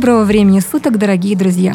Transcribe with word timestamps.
Доброго 0.00 0.24
времени 0.24 0.60
суток, 0.60 0.96
дорогие 0.96 1.36
друзья! 1.36 1.74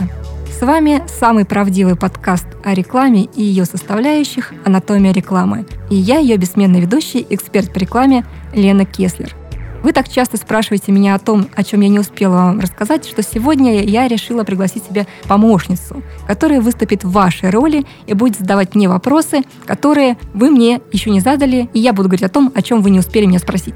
С 0.60 0.60
вами 0.66 1.04
самый 1.06 1.46
правдивый 1.46 1.96
подкаст 1.96 2.48
о 2.64 2.74
рекламе 2.74 3.26
и 3.26 3.44
ее 3.44 3.66
составляющих 3.66 4.52
«Анатомия 4.66 5.14
рекламы». 5.14 5.68
И 5.92 5.96
я, 5.96 6.18
ее 6.18 6.36
бессменный 6.38 6.80
ведущий, 6.80 7.24
эксперт 7.30 7.72
по 7.72 7.78
рекламе 7.78 8.26
Лена 8.52 8.84
Кеслер. 8.84 9.36
Вы 9.84 9.94
так 9.94 10.10
часто 10.10 10.38
спрашиваете 10.38 10.92
меня 10.92 11.14
о 11.14 11.20
том, 11.20 11.46
о 11.56 11.64
чем 11.64 11.82
я 11.82 11.88
не 11.88 12.00
успела 12.00 12.34
вам 12.38 12.60
рассказать, 12.62 13.06
что 13.06 13.22
сегодня 13.22 13.84
я 13.84 14.08
решила 14.08 14.44
пригласить 14.44 14.84
себе 14.86 15.06
помощницу, 15.28 16.02
которая 16.26 16.62
выступит 16.62 17.04
в 17.04 17.12
вашей 17.12 17.52
роли 17.52 17.86
и 18.08 18.16
будет 18.16 18.40
задавать 18.40 18.74
мне 18.74 18.90
вопросы, 18.90 19.44
которые 19.68 20.18
вы 20.34 20.50
мне 20.50 20.82
еще 20.92 21.12
не 21.12 21.20
задали, 21.20 21.70
и 21.74 21.80
я 21.80 21.94
буду 21.94 22.10
говорить 22.10 22.26
о 22.26 22.30
том, 22.30 22.52
о 22.56 22.64
чем 22.64 22.82
вы 22.82 22.90
не 22.90 22.98
успели 22.98 23.28
меня 23.28 23.38
спросить. 23.38 23.76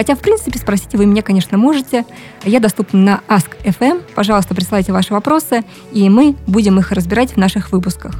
Хотя, 0.00 0.14
в 0.14 0.20
принципе, 0.20 0.58
спросить 0.58 0.94
вы 0.94 1.04
меня, 1.04 1.20
конечно, 1.20 1.58
можете. 1.58 2.06
Я 2.44 2.58
доступна 2.58 2.98
на 2.98 3.20
Ask.fm. 3.28 4.00
Пожалуйста, 4.14 4.54
присылайте 4.54 4.92
ваши 4.92 5.12
вопросы, 5.12 5.62
и 5.92 6.08
мы 6.08 6.36
будем 6.46 6.78
их 6.78 6.92
разбирать 6.92 7.32
в 7.32 7.36
наших 7.36 7.70
выпусках. 7.70 8.14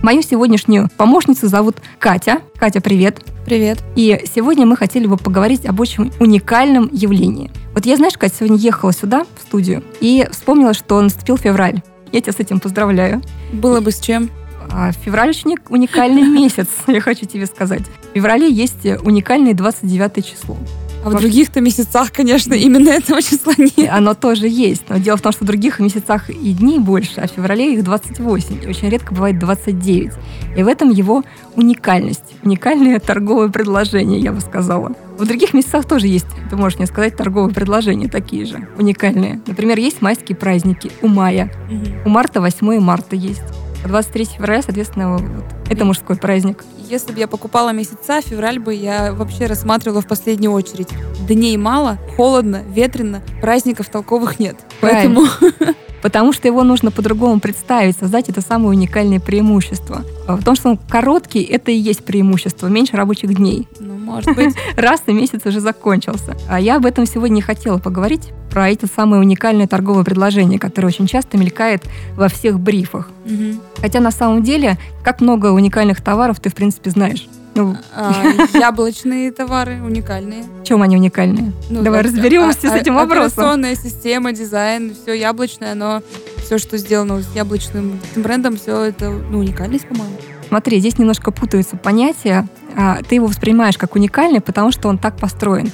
Мою 0.00 0.22
сегодняшнюю 0.22 0.90
помощницу 0.96 1.48
зовут 1.48 1.78
Катя. 1.98 2.38
Катя, 2.56 2.80
привет. 2.80 3.20
Привет. 3.46 3.82
И 3.96 4.24
сегодня 4.32 4.64
мы 4.64 4.76
хотели 4.76 5.08
бы 5.08 5.16
поговорить 5.16 5.66
об 5.66 5.80
очень 5.80 6.12
уникальном 6.20 6.88
явлении. 6.92 7.50
Вот 7.74 7.84
я, 7.84 7.96
знаешь, 7.96 8.16
Катя, 8.16 8.36
сегодня 8.38 8.58
ехала 8.58 8.92
сюда, 8.92 9.26
в 9.36 9.42
студию, 9.42 9.82
и 10.00 10.28
вспомнила, 10.30 10.72
что 10.72 11.00
наступил 11.00 11.36
февраль. 11.36 11.82
Я 12.12 12.20
тебя 12.20 12.32
с 12.32 12.38
этим 12.38 12.60
поздравляю. 12.60 13.20
Было 13.52 13.80
бы 13.80 13.90
с 13.90 13.98
чем. 13.98 14.30
А 14.70 14.92
февраль 14.92 15.30
очень 15.30 15.56
уникальный 15.68 16.22
месяц, 16.28 16.68
я 16.86 17.00
хочу 17.00 17.26
тебе 17.26 17.46
сказать. 17.46 17.82
В 18.12 18.14
феврале 18.14 18.48
есть 18.48 18.86
уникальное 19.02 19.52
29 19.52 20.24
число. 20.24 20.56
А 21.04 21.10
в 21.10 21.20
других-то 21.20 21.60
месяцах, 21.60 22.12
конечно, 22.12 22.54
именно 22.54 22.88
этого 22.88 23.20
числа 23.20 23.52
нет. 23.58 23.90
Оно 23.90 24.14
тоже 24.14 24.48
есть. 24.48 24.84
Но 24.88 24.96
дело 24.96 25.16
в 25.16 25.22
том, 25.22 25.32
что 25.32 25.44
в 25.44 25.46
других 25.46 25.78
месяцах 25.78 26.30
и 26.30 26.52
дней 26.52 26.78
больше, 26.78 27.20
а 27.20 27.28
в 27.28 27.30
феврале 27.30 27.74
их 27.74 27.84
28. 27.84 28.64
И 28.64 28.66
очень 28.66 28.88
редко 28.88 29.14
бывает 29.14 29.38
29. 29.38 30.12
И 30.56 30.62
в 30.62 30.66
этом 30.66 30.90
его 30.90 31.22
уникальность. 31.56 32.34
Уникальное 32.42 32.98
торговое 33.00 33.48
предложение, 33.48 34.18
я 34.18 34.32
бы 34.32 34.40
сказала. 34.40 34.92
В 35.18 35.26
других 35.26 35.52
месяцах 35.52 35.84
тоже 35.84 36.08
есть, 36.08 36.26
ты 36.50 36.56
можешь 36.56 36.78
мне 36.78 36.86
сказать, 36.86 37.16
торговые 37.16 37.54
предложения 37.54 38.08
такие 38.08 38.46
же, 38.46 38.66
уникальные. 38.78 39.40
Например, 39.46 39.78
есть 39.78 40.02
майские 40.02 40.36
праздники 40.36 40.90
у 41.02 41.08
мая. 41.08 41.52
Угу. 41.70 42.06
У 42.06 42.08
марта 42.08 42.40
8 42.40 42.80
марта 42.80 43.14
есть. 43.14 43.42
23 43.86 44.24
февраля, 44.24 44.62
соответственно, 44.62 45.12
вот, 45.12 45.22
это 45.68 45.84
мужской 45.84 46.16
праздник. 46.16 46.64
Если 46.88 47.12
бы 47.12 47.18
я 47.18 47.28
покупала 47.28 47.70
месяца, 47.70 48.20
февраль 48.20 48.58
бы 48.58 48.74
я 48.74 49.12
вообще 49.12 49.46
рассматривала 49.46 50.02
в 50.02 50.06
последнюю 50.06 50.52
очередь. 50.52 50.88
Дней 51.26 51.56
мало, 51.56 51.98
холодно, 52.16 52.62
ветрено, 52.68 53.22
праздников 53.40 53.88
толковых 53.88 54.38
нет. 54.38 54.56
Правильно. 54.80 55.28
Поэтому 55.40 55.74
потому 56.02 56.34
что 56.34 56.46
его 56.46 56.62
нужно 56.62 56.90
по-другому 56.90 57.40
представить, 57.40 57.96
создать 57.96 58.28
это 58.28 58.42
самое 58.42 58.70
уникальное 58.70 59.20
преимущество. 59.20 60.04
В 60.28 60.44
том, 60.44 60.54
что 60.54 60.68
он 60.68 60.76
короткий, 60.76 61.42
это 61.42 61.70
и 61.70 61.76
есть 61.76 62.04
преимущество, 62.04 62.66
меньше 62.66 62.96
рабочих 62.96 63.34
дней. 63.34 63.66
Ну, 63.80 63.93
может 64.14 64.34
быть. 64.34 64.54
Раз 64.76 65.02
и 65.06 65.12
месяц 65.12 65.44
уже 65.44 65.60
закончился. 65.60 66.36
А 66.48 66.60
я 66.60 66.76
об 66.76 66.86
этом 66.86 67.06
сегодня 67.06 67.36
не 67.36 67.42
хотела 67.42 67.78
поговорить, 67.78 68.32
про 68.50 68.70
это 68.70 68.86
самое 68.86 69.20
уникальное 69.20 69.66
торговое 69.66 70.04
предложение, 70.04 70.60
которое 70.60 70.86
очень 70.86 71.08
часто 71.08 71.36
мелькает 71.36 71.82
во 72.16 72.28
всех 72.28 72.60
брифах. 72.60 73.10
Угу. 73.26 73.60
Хотя 73.80 74.00
на 74.00 74.12
самом 74.12 74.44
деле, 74.44 74.78
как 75.02 75.20
много 75.20 75.48
уникальных 75.48 76.00
товаров 76.00 76.38
ты, 76.38 76.50
в 76.50 76.54
принципе, 76.54 76.90
знаешь. 76.90 77.26
Ну, 77.56 77.76
а, 77.94 78.12
яблочные 78.54 79.30
товары 79.32 79.80
уникальные. 79.82 80.44
В 80.62 80.64
чем 80.64 80.82
они 80.82 80.96
уникальные? 80.96 81.52
Ну, 81.70 81.82
Давай 81.82 82.02
так, 82.02 82.12
разберемся 82.12 82.68
а, 82.68 82.70
с 82.70 82.74
этим 82.74 82.94
вопросом. 82.94 83.26
Операционная 83.26 83.74
система, 83.76 84.32
дизайн, 84.32 84.94
все 84.94 85.14
яблочное, 85.14 85.74
но 85.74 86.02
все, 86.44 86.58
что 86.58 86.78
сделано 86.78 87.22
с 87.22 87.34
яблочным 87.34 88.00
брендом, 88.16 88.56
все 88.56 88.82
это 88.82 89.10
ну, 89.10 89.38
уникальность, 89.38 89.88
по-моему. 89.88 90.14
Смотри, 90.48 90.78
здесь 90.78 90.98
немножко 90.98 91.30
путаются 91.30 91.76
понятия. 91.76 92.46
А, 92.76 93.02
ты 93.02 93.16
его 93.16 93.26
воспринимаешь 93.26 93.78
как 93.78 93.94
уникальный, 93.94 94.40
потому 94.40 94.72
что 94.72 94.88
он 94.88 94.98
так 94.98 95.16
построен, 95.16 95.70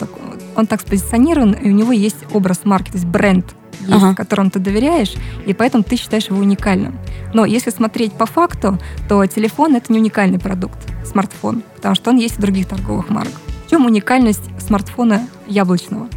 он 0.56 0.66
так 0.66 0.80
спозиционирован, 0.80 1.52
и 1.52 1.70
у 1.70 1.72
него 1.72 1.92
есть 1.92 2.18
образ 2.32 2.60
марки, 2.64 2.90
то 2.90 2.96
есть 2.96 3.06
бренд 3.06 3.46
есть, 3.80 3.92
ага. 3.92 4.14
которому 4.14 4.50
ты 4.50 4.58
доверяешь, 4.58 5.14
и 5.46 5.54
поэтому 5.54 5.82
ты 5.82 5.96
считаешь 5.96 6.28
его 6.28 6.38
уникальным. 6.38 6.98
Но 7.32 7.44
если 7.44 7.70
смотреть 7.70 8.12
по 8.12 8.26
факту, 8.26 8.78
то 9.08 9.24
телефон 9.26 9.76
это 9.76 9.92
не 9.92 9.98
уникальный 9.98 10.38
продукт, 10.38 10.78
смартфон, 11.04 11.62
потому 11.76 11.94
что 11.94 12.10
он 12.10 12.16
есть 12.16 12.36
в 12.36 12.40
других 12.40 12.66
торговых 12.68 13.08
марок. 13.08 13.32
В 13.66 13.70
чем 13.70 13.86
уникальность 13.86 14.42
смартфона 14.60 15.26
яблочного? 15.46 16.08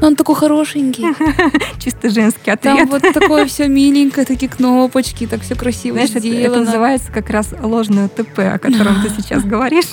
Но 0.00 0.08
он 0.08 0.16
такой 0.16 0.34
хорошенький. 0.34 1.06
Чисто 1.78 2.10
женский 2.10 2.50
ответ. 2.50 2.76
Там 2.76 2.88
вот 2.88 3.02
такое 3.02 3.46
все 3.46 3.68
миленькое, 3.68 4.26
такие 4.26 4.50
кнопочки, 4.50 5.26
так 5.26 5.42
все 5.42 5.54
красиво 5.54 5.94
Знаешь, 5.94 6.10
сделано. 6.10 6.40
Это, 6.40 6.50
это 6.52 6.60
называется 6.64 7.12
как 7.12 7.30
раз 7.30 7.54
ложное 7.60 8.08
ТП, 8.08 8.38
о 8.40 8.58
котором 8.58 9.02
ты 9.02 9.10
сейчас 9.22 9.44
говоришь. 9.44 9.86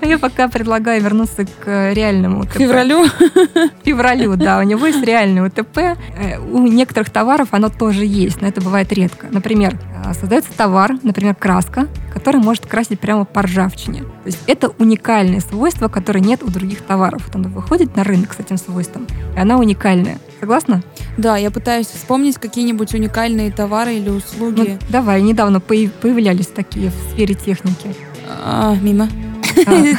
Но 0.00 0.08
я 0.08 0.18
пока 0.18 0.48
предлагаю 0.48 1.02
вернуться 1.02 1.44
к 1.44 1.92
реальному 1.92 2.40
УТП. 2.40 2.58
Февралю? 2.58 3.06
Февралю, 3.84 4.36
да. 4.36 4.58
У 4.58 4.62
него 4.62 4.86
есть 4.86 5.02
реальный 5.02 5.46
УТП. 5.46 5.78
Э, 5.78 6.38
у 6.38 6.66
некоторых 6.66 7.10
товаров 7.10 7.48
оно 7.52 7.68
тоже 7.68 8.04
есть, 8.04 8.40
но 8.40 8.48
это 8.48 8.60
бывает 8.60 8.92
редко. 8.92 9.26
Например, 9.30 9.76
э, 10.04 10.14
создается 10.14 10.52
товар, 10.56 10.96
например, 11.02 11.34
краска, 11.34 11.88
который 12.12 12.40
может 12.40 12.66
красить 12.66 13.00
прямо 13.00 13.24
по 13.24 13.42
ржавчине. 13.42 14.00
То 14.00 14.26
есть 14.26 14.38
это 14.46 14.68
уникальное 14.78 15.40
свойство, 15.40 15.88
которое 15.88 16.20
нет 16.20 16.42
у 16.42 16.50
других 16.50 16.82
товаров. 16.82 17.22
Вот 17.26 17.36
оно 17.36 17.48
выходит 17.48 17.96
на 17.96 18.04
рынок 18.04 18.34
с 18.34 18.40
этим 18.40 18.56
свойством, 18.56 19.06
и 19.36 19.38
она 19.38 19.58
уникальная. 19.58 20.18
Согласна? 20.40 20.82
Да, 21.18 21.36
я 21.36 21.50
пытаюсь 21.50 21.86
вспомнить 21.86 22.38
какие-нибудь 22.38 22.94
уникальные 22.94 23.52
товары 23.52 23.94
или 23.96 24.08
услуги. 24.08 24.78
Ну, 24.78 24.78
давай, 24.88 25.20
недавно 25.22 25.60
появлялись 25.60 26.46
такие 26.46 26.90
в 26.90 27.12
сфере 27.12 27.34
техники. 27.34 27.94
А, 28.42 28.74
мимо. 28.80 29.08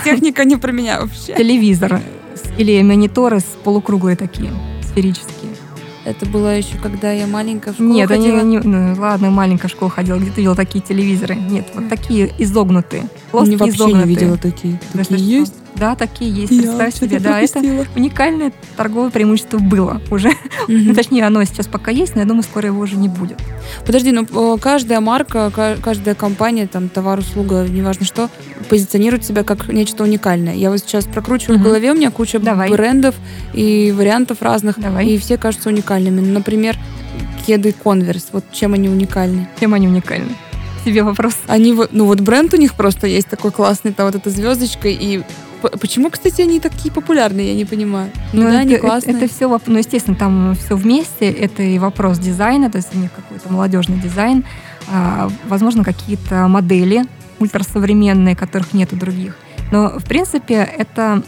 Техника 0.04 0.46
не 0.46 0.58
про 0.58 0.72
меня 0.72 1.02
вообще. 1.02 1.36
Телевизор 1.36 2.02
или 2.58 2.82
мониторы 2.82 3.40
с 3.40 3.58
полукруглые 3.64 4.16
такие, 4.16 4.52
сферические. 4.84 5.52
Это 6.04 6.26
было 6.26 6.58
еще, 6.58 6.78
когда 6.82 7.12
я 7.12 7.28
маленькая 7.28 7.72
в 7.72 7.76
школу 7.76 7.94
Нет, 7.94 8.10
ходила? 8.10 8.40
Они, 8.40 8.58
не, 8.58 8.60
ну, 8.60 8.96
ладно, 9.00 9.30
маленькая 9.30 9.68
в 9.68 9.72
школу 9.72 9.92
ходила. 9.92 10.18
Где 10.18 10.32
ты 10.32 10.38
видела 10.38 10.56
такие 10.56 10.84
телевизоры? 10.84 11.36
Нет, 11.36 11.68
вот 11.76 11.90
такие 11.90 12.32
изогнутые. 12.40 13.08
Плоские, 13.30 13.58
вообще 13.58 13.76
изогнутые. 13.76 14.06
не 14.06 14.10
видела 14.10 14.38
такие. 14.38 14.80
Такие 14.94 15.40
есть? 15.40 15.54
Да, 15.76 15.96
такие 15.96 16.32
есть. 16.32 16.52
Я 16.52 16.62
Представь 16.62 16.96
себе, 16.96 17.20
да, 17.20 17.42
это 17.42 17.59
уникальное 17.96 18.52
торговое 18.78 19.09
преимущество 19.09 19.58
было 19.58 20.02
уже. 20.12 20.30
Угу. 20.68 20.94
точнее, 20.96 21.26
оно 21.26 21.44
сейчас 21.44 21.68
пока 21.68 21.92
есть, 21.92 22.16
но 22.16 22.22
я 22.22 22.28
думаю, 22.28 22.44
скоро 22.44 22.68
его 22.68 22.82
уже 22.82 22.98
не 22.98 23.09
будет. 23.09 23.40
Подожди, 23.86 24.12
ну 24.12 24.58
каждая 24.58 25.00
марка, 25.00 25.52
каждая 25.82 26.16
компания, 26.16 26.68
там, 26.68 26.90
товар, 26.90 27.20
услуга, 27.20 27.66
неважно 27.68 28.06
что, 28.06 28.30
позиционирует 28.70 29.26
себя 29.26 29.44
как 29.44 29.68
нечто 29.70 30.04
уникальное. 30.04 30.56
Я 30.56 30.70
вот 30.70 30.80
сейчас 30.80 31.06
прокручиваю 31.06 31.56
угу. 31.56 31.64
в 31.64 31.68
голове, 31.68 31.92
у 31.92 31.96
меня 31.96 32.12
куча 32.12 32.40
Давай. 32.40 32.70
брендов 32.70 33.16
и 33.53 33.94
вариантов 33.96 34.42
разных, 34.42 34.80
Давай. 34.80 35.08
и 35.08 35.18
все 35.18 35.38
кажутся 35.38 35.70
уникальными. 35.70 36.20
Ну, 36.22 36.34
например, 36.34 36.78
кеды 37.46 37.74
Converse, 37.84 38.26
вот 38.32 38.46
чем 38.52 38.74
они 38.74 38.90
уникальны? 38.90 39.48
Чем 39.59 39.74
они 39.74 39.88
уникальны? 39.88 40.36
Тебе 40.86 41.03
вопрос. 41.03 41.36
Они 41.48 41.74
вот, 41.74 41.90
ну 41.92 42.06
вот 42.06 42.22
бренд 42.22 42.53
у 42.53 42.58
них 42.58 42.74
просто 42.74 43.06
есть 43.08 43.28
такой 43.28 43.52
классный, 43.52 43.94
там 43.94 44.08
вот 44.08 44.16
эта 44.16 44.30
звездочка, 44.30 44.88
и 44.88 45.22
Почему, 45.62 46.10
кстати, 46.10 46.42
они 46.42 46.60
такие 46.60 46.92
популярные, 46.92 47.50
я 47.50 47.56
не 47.56 47.66
понимаю. 47.66 48.10
Ну, 48.34 48.44
ну 48.44 48.50
да, 48.50 48.50
это, 48.50 48.60
они 48.60 48.78
классные. 48.78 49.16
Это, 49.16 49.26
это 49.26 49.34
все, 49.34 49.60
ну, 49.66 49.78
естественно, 49.78 50.16
там 50.16 50.56
все 50.56 50.76
вместе. 50.76 51.30
Это 51.30 51.64
и 51.64 51.78
вопрос 51.80 52.20
дизайна, 52.20 52.70
то 52.70 52.78
есть 52.78 52.90
у 52.94 52.97
них 52.97 53.12
какой-то 53.12 53.52
молодежный 53.52 53.97
дизайн, 53.97 54.44
а, 54.91 55.30
возможно, 55.47 55.84
какие-то 55.84 56.47
модели 56.47 57.06
ультрасовременные, 57.40 58.35
которых 58.35 58.74
нет 58.74 58.94
у 58.94 58.96
других. 58.96 59.35
Но, 59.72 60.00
в 60.00 60.03
принципе, 60.03 60.70
это 60.78 61.24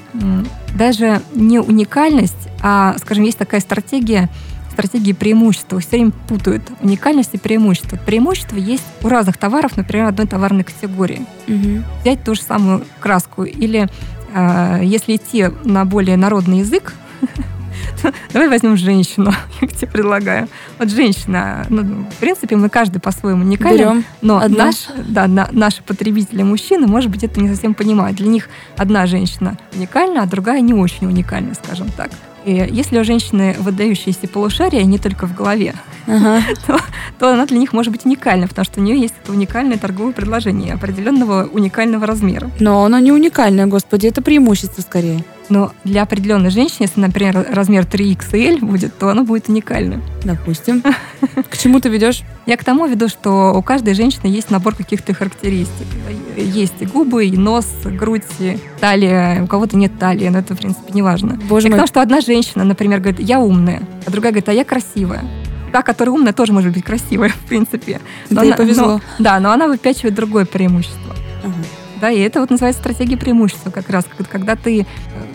даже 0.78 1.22
не 1.34 1.60
уникальность, 1.60 2.50
а, 2.62 2.96
скажем, 3.00 3.24
есть 3.24 3.38
такая 3.38 3.62
стратегия, 3.62 4.30
стратегии 4.74 5.13
преимущества. 5.13 5.80
Все 5.80 5.92
время 5.92 6.12
путают 6.28 6.63
уникальность 6.81 7.30
и 7.34 7.38
преимущество. 7.38 7.98
Преимущество 8.06 8.57
есть 8.57 8.84
у 9.02 9.07
разных 9.07 9.38
товаров, 9.38 9.78
например, 9.78 10.07
одной 10.07 10.28
товарной 10.28 10.63
категории. 10.63 11.25
Угу. 11.48 11.84
Взять 12.02 12.24
ту 12.24 12.36
же 12.36 12.42
самую 12.42 12.84
краску 13.00 13.44
или 13.44 13.88
если 14.81 15.15
идти 15.15 15.47
на 15.63 15.85
более 15.85 16.18
народный 16.18 16.59
язык, 16.59 16.94
давай 18.33 18.50
возьмем 18.50 18.77
женщину, 18.77 19.31
я 19.62 19.68
тебе 19.68 19.88
предлагаю. 19.88 20.47
Вот 20.80 20.89
женщина, 20.89 21.65
ну, 21.69 22.06
в 22.09 22.15
принципе, 22.19 22.56
мы 22.56 22.69
каждый 22.69 23.00
по-своему 23.00 23.44
уникален, 23.44 23.77
Берем 23.77 24.06
но 24.21 24.47
наш, 24.47 24.88
да, 25.07 25.27
на, 25.27 25.47
наши 25.51 25.83
потребители 25.83 26.44
мужчины, 26.44 26.88
может 26.88 27.09
быть, 27.09 27.24
это 27.24 27.39
не 27.39 27.50
совсем 27.50 27.74
понимают. 27.74 28.18
Для 28.18 28.27
них 28.27 28.50
одна 28.77 29.06
женщина 29.06 29.57
уникальна, 29.74 30.24
а 30.24 30.25
другая 30.25 30.62
не 30.62 30.74
очень 30.74 31.07
уникальна, 31.07 31.53
скажем 31.56 31.89
так. 31.95 32.12
И 32.45 32.54
если 32.72 33.00
у 33.00 33.04
женщины 33.04 33.56
выдающиеся 33.60 34.28
полушария 34.28 34.84
не 34.84 34.98
только 34.98 35.28
в 35.28 35.36
голове, 35.36 35.75
ага. 36.07 36.42
то, 36.68 36.80
то 37.19 37.34
она 37.34 37.45
для 37.45 37.57
них 37.57 37.74
может 37.74 37.92
быть 37.92 38.06
уникальна, 38.06 38.48
потому 38.48 38.66
что 38.66 38.80
у 38.80 38.84
нее 38.84 39.00
есть 39.00 39.16
это 39.24 39.31
уникальное 39.31 39.78
торговое 39.78 40.13
предложение 40.13 40.74
определенного 40.74 41.45
уникального 41.45 42.06
размера. 42.06 42.50
Но 42.60 42.84
оно 42.84 43.00
не 43.00 43.12
уникальное, 43.12 43.66
господи, 43.66 44.07
это 44.07 44.22
преимущество 44.22 44.81
скорее. 44.81 45.24
Но 45.50 45.74
для 45.84 46.04
определенной 46.04 46.50
женщины, 46.50 46.84
если, 46.84 47.01
например, 47.01 47.45
размер 47.51 47.84
3XL 47.84 48.60
будет, 48.60 48.98
то 48.98 49.10
оно 49.10 49.24
будет 49.24 49.50
уникальным. 49.50 50.04
Допустим. 50.24 50.84
К 51.50 51.57
чему 51.57 51.80
ты 51.80 51.90
ведешь? 51.90 52.24
Я 52.45 52.57
к 52.57 52.63
тому 52.63 52.86
веду, 52.88 53.07
что 53.07 53.54
у 53.54 53.62
каждой 53.62 53.94
женщины 53.94 54.28
есть 54.28 54.51
набор 54.51 54.75
каких-то 54.75 55.13
характеристик. 55.13 55.88
Есть 56.36 56.75
и 56.80 56.86
губы, 56.86 57.25
и 57.25 57.38
нос, 57.38 57.68
грудь, 57.86 58.24
и 58.40 58.57
талия. 58.80 59.44
У 59.44 59.48
кого-то 59.48 59.78
нет 59.78 59.98
талии, 59.98 60.28
но 60.28 60.40
это, 60.40 60.56
в 60.56 60.57
принципе, 60.57 60.92
не 60.94 61.01
важно. 61.01 61.40
Боже 61.48 61.68
мой. 61.68 61.74
Потому 61.74 61.88
что 61.88 62.01
одна 62.01 62.22
женщина, 62.22 62.63
например, 62.63 63.00
говорит, 63.00 63.19
я 63.19 63.40
умная, 63.40 63.81
а 64.06 64.12
другая 64.12 64.31
говорит, 64.31 64.50
а 64.50 64.54
я 64.54 64.66
красивая. 64.66 65.24
Та, 65.72 65.81
которая 65.81 66.13
умная, 66.13 66.34
тоже 66.34 66.54
может 66.54 66.74
быть 66.74 66.84
красивая, 66.84 67.30
в 67.45 67.48
принципе. 67.48 68.00
Но 68.30 68.38
да, 68.38 68.42
она, 68.42 68.56
повезло. 68.56 68.88
Но, 68.88 69.01
да, 69.19 69.40
но 69.40 69.51
она 69.51 69.68
выпячивает 69.68 70.16
другое 70.16 70.45
преимущество. 70.45 71.16
Ага. 71.44 71.54
Да, 72.04 72.12
и 72.12 72.20
это 72.20 72.42
вот 72.42 72.50
называется 72.50 72.82
стратегия 72.82 73.16
преимущества 73.16 73.72
как 73.72 73.90
раз, 73.90 74.04
когда 74.30 74.58
ты 74.58 74.82
э, 74.82 74.86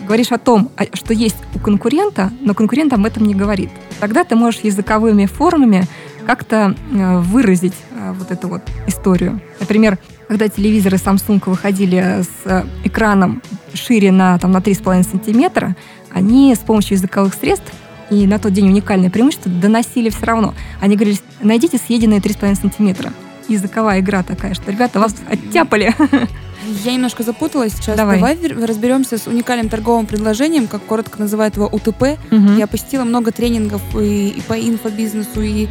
говоришь 0.05 0.31
о 0.31 0.37
том, 0.37 0.69
а, 0.77 0.83
что 0.93 1.15
есть 1.15 1.37
у 1.55 1.57
конкурента, 1.57 2.31
но 2.41 2.53
конкурент 2.53 2.93
об 2.93 3.03
этом 3.05 3.25
не 3.25 3.33
говорит. 3.33 3.71
Тогда 3.99 4.23
ты 4.23 4.35
можешь 4.35 4.59
языковыми 4.61 5.25
формами 5.25 5.85
как-то 6.27 6.75
э, 6.91 7.19
выразить 7.21 7.73
э, 7.89 8.13
вот 8.15 8.29
эту 8.29 8.49
вот 8.49 8.61
историю. 8.85 9.41
Например, 9.59 9.97
когда 10.27 10.47
телевизоры 10.47 10.97
Samsung 10.97 11.41
выходили 11.47 12.21
с 12.21 12.65
экраном 12.83 13.41
шире 13.73 14.11
на, 14.11 14.37
там, 14.37 14.51
на 14.51 14.59
3,5 14.59 15.09
сантиметра, 15.09 15.75
они 16.13 16.53
с 16.53 16.59
помощью 16.59 16.97
языковых 16.97 17.33
средств 17.33 17.73
и 18.11 18.27
на 18.27 18.37
тот 18.37 18.53
день 18.53 18.67
уникальное 18.67 19.09
преимущество 19.09 19.51
доносили 19.51 20.11
все 20.11 20.27
равно. 20.27 20.53
Они 20.81 20.95
говорили, 20.95 21.17
найдите 21.41 21.79
съеденные 21.79 22.19
3,5 22.19 22.61
сантиметра. 22.61 23.11
Языковая 23.47 24.01
игра 24.01 24.21
такая, 24.21 24.53
что 24.53 24.69
ребята 24.69 24.99
вас 24.99 25.15
оттяпали. 25.27 25.95
Я 26.83 26.93
немножко 26.93 27.23
запуталась 27.23 27.73
сейчас. 27.73 27.97
Давай. 27.97 28.19
Давай 28.19 28.37
разберемся 28.65 29.17
с 29.17 29.27
уникальным 29.27 29.69
торговым 29.69 30.05
предложением, 30.05 30.67
как 30.67 30.83
коротко 30.85 31.19
называют 31.19 31.55
его 31.55 31.67
УТП. 31.67 32.17
Угу. 32.31 32.57
Я 32.57 32.67
посетила 32.67 33.03
много 33.03 33.31
тренингов 33.31 33.81
и, 33.95 34.29
и 34.29 34.41
по 34.41 34.53
инфобизнесу, 34.53 35.41
и 35.41 35.67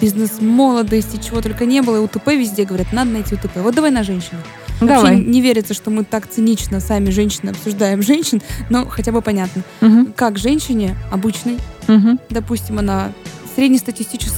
бизнес-молодости, 0.00 1.20
чего 1.22 1.40
только 1.40 1.64
не 1.64 1.82
было. 1.82 1.96
И 1.96 2.00
УТП 2.00 2.28
везде 2.28 2.64
говорят, 2.64 2.92
надо 2.92 3.10
найти 3.10 3.34
УТП. 3.34 3.56
Вот 3.56 3.74
давай 3.74 3.90
на 3.90 4.02
женщину. 4.02 4.40
Давай. 4.80 5.16
Вообще 5.16 5.30
не 5.30 5.40
верится, 5.40 5.74
что 5.74 5.90
мы 5.90 6.04
так 6.04 6.28
цинично 6.28 6.80
сами 6.80 7.10
женщины 7.10 7.50
обсуждаем 7.50 8.02
женщин, 8.02 8.42
но 8.68 8.86
хотя 8.86 9.12
бы 9.12 9.22
понятно. 9.22 9.62
Угу. 9.80 10.12
Как 10.16 10.38
женщине 10.38 10.96
обычной, 11.10 11.58
угу. 11.88 12.18
допустим, 12.30 12.78
она 12.78 13.12
среднестатистическая, 13.54 14.31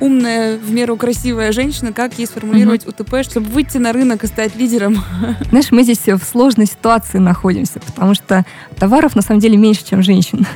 умная, 0.00 0.58
в 0.58 0.70
меру 0.70 0.96
красивая 0.96 1.52
женщина, 1.52 1.92
как 1.92 2.18
ей 2.18 2.26
сформулировать 2.26 2.86
угу. 2.86 2.94
УТП, 2.98 3.22
чтобы 3.22 3.48
выйти 3.50 3.78
на 3.78 3.92
рынок 3.92 4.24
и 4.24 4.26
стать 4.26 4.56
лидером? 4.56 5.02
Знаешь, 5.50 5.70
мы 5.70 5.82
здесь 5.82 6.00
в 6.06 6.22
сложной 6.22 6.66
ситуации 6.66 7.18
находимся, 7.18 7.80
потому 7.80 8.14
что 8.14 8.44
товаров 8.78 9.16
на 9.16 9.22
самом 9.22 9.40
деле 9.40 9.56
меньше, 9.56 9.84
чем 9.84 10.02
женщин. 10.02 10.46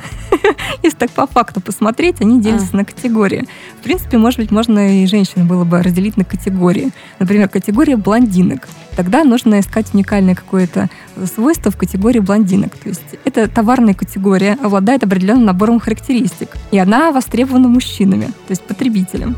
Если 0.82 0.98
так 0.98 1.10
по 1.10 1.26
факту 1.26 1.60
посмотреть, 1.60 2.20
они 2.20 2.40
делятся 2.40 2.70
а. 2.72 2.76
на 2.78 2.84
категории. 2.84 3.46
В 3.80 3.82
принципе, 3.82 4.18
может 4.18 4.38
быть, 4.38 4.50
можно 4.50 5.02
и 5.02 5.06
женщин 5.06 5.46
было 5.46 5.64
бы 5.64 5.82
разделить 5.82 6.16
на 6.16 6.24
категории. 6.24 6.90
Например, 7.18 7.48
категория 7.48 7.96
блондинок. 7.96 8.68
Тогда 8.96 9.24
нужно 9.24 9.60
искать 9.60 9.94
уникальное 9.94 10.34
какое-то 10.34 10.88
свойство 11.32 11.70
в 11.70 11.76
категории 11.76 12.20
блондинок. 12.20 12.76
То 12.76 12.88
есть 12.88 13.16
это 13.24 13.48
товарная 13.48 13.94
категория, 13.94 14.58
обладает 14.62 15.04
определенным 15.04 15.44
набором 15.44 15.80
характеристик. 15.80 16.56
И 16.70 16.78
она 16.78 17.12
востребована 17.12 17.68
мужчинами, 17.68 18.26
то 18.26 18.50
есть 18.50 18.62
потребителем. 18.62 19.36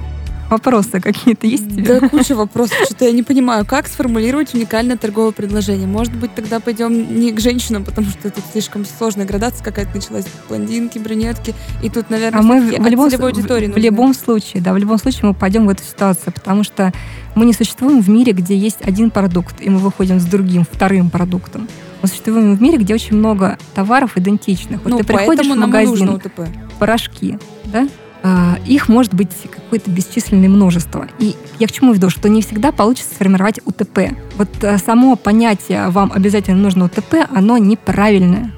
Вопросы 0.50 1.00
какие-то 1.00 1.46
есть 1.46 1.66
у 1.66 1.76
тебя? 1.76 2.00
Да, 2.00 2.08
куча 2.08 2.34
вопросов. 2.34 2.76
Что-то 2.84 3.06
я 3.06 3.12
не 3.12 3.22
понимаю, 3.22 3.64
как 3.64 3.86
сформулировать 3.86 4.54
уникальное 4.54 4.96
торговое 4.96 5.32
предложение. 5.32 5.86
Может 5.86 6.14
быть, 6.14 6.34
тогда 6.34 6.60
пойдем 6.60 7.18
не 7.20 7.32
к 7.32 7.40
женщинам, 7.40 7.84
потому 7.84 8.08
что 8.08 8.30
тут 8.30 8.44
слишком 8.52 8.84
сложная 8.84 9.24
градация 9.24 9.64
какая-то 9.64 9.94
началась. 9.94 10.26
Блондинки, 10.48 10.98
брюнетки. 10.98 11.54
И 11.82 11.88
тут, 11.88 12.10
наверное, 12.10 12.40
а 12.40 12.42
мы 12.42 12.60
в, 12.60 12.86
любом, 12.86 13.08
в, 13.08 13.12
в 13.12 13.76
любом 13.78 14.14
случае, 14.14 14.62
да, 14.62 14.72
в 14.72 14.78
любом 14.78 14.98
случае 14.98 15.28
мы 15.28 15.34
пойдем 15.34 15.66
в 15.66 15.70
эту 15.70 15.82
ситуацию, 15.82 16.32
потому 16.32 16.64
что 16.64 16.92
мы 17.34 17.46
не 17.46 17.52
существуем 17.52 18.02
в 18.02 18.08
мире, 18.10 18.32
где 18.32 18.56
есть 18.56 18.82
один 18.82 19.10
продукт, 19.10 19.56
и 19.60 19.70
мы 19.70 19.78
выходим 19.78 20.20
с 20.20 20.24
другим, 20.24 20.64
вторым 20.70 21.10
продуктом. 21.10 21.68
Мы 22.02 22.08
существуем 22.08 22.56
в 22.56 22.60
мире, 22.60 22.78
где 22.78 22.94
очень 22.94 23.16
много 23.16 23.58
товаров 23.74 24.16
идентичных. 24.16 24.82
Вот 24.82 24.90
ну, 24.90 24.98
ты 24.98 25.04
приходишь 25.04 25.46
в 25.46 25.56
магазин, 25.56 26.20
порошки, 26.78 27.38
да? 27.64 27.88
А, 28.22 28.56
их 28.66 28.88
может 28.88 29.14
быть 29.14 29.32
какое-то 29.50 29.90
бесчисленное 29.90 30.48
множество. 30.48 31.08
И 31.18 31.34
я 31.58 31.66
к 31.66 31.72
чему 31.72 31.92
веду, 31.92 32.08
что 32.08 32.28
не 32.28 32.42
всегда 32.42 32.70
получится 32.70 33.14
сформировать 33.14 33.60
УТП. 33.64 34.16
Вот 34.36 34.48
а, 34.62 34.78
само 34.78 35.16
понятие 35.16 35.88
«вам 35.88 36.12
обязательно 36.14 36.58
нужно 36.58 36.84
УТП», 36.84 37.14
оно 37.34 37.58
неправильное. 37.58 38.52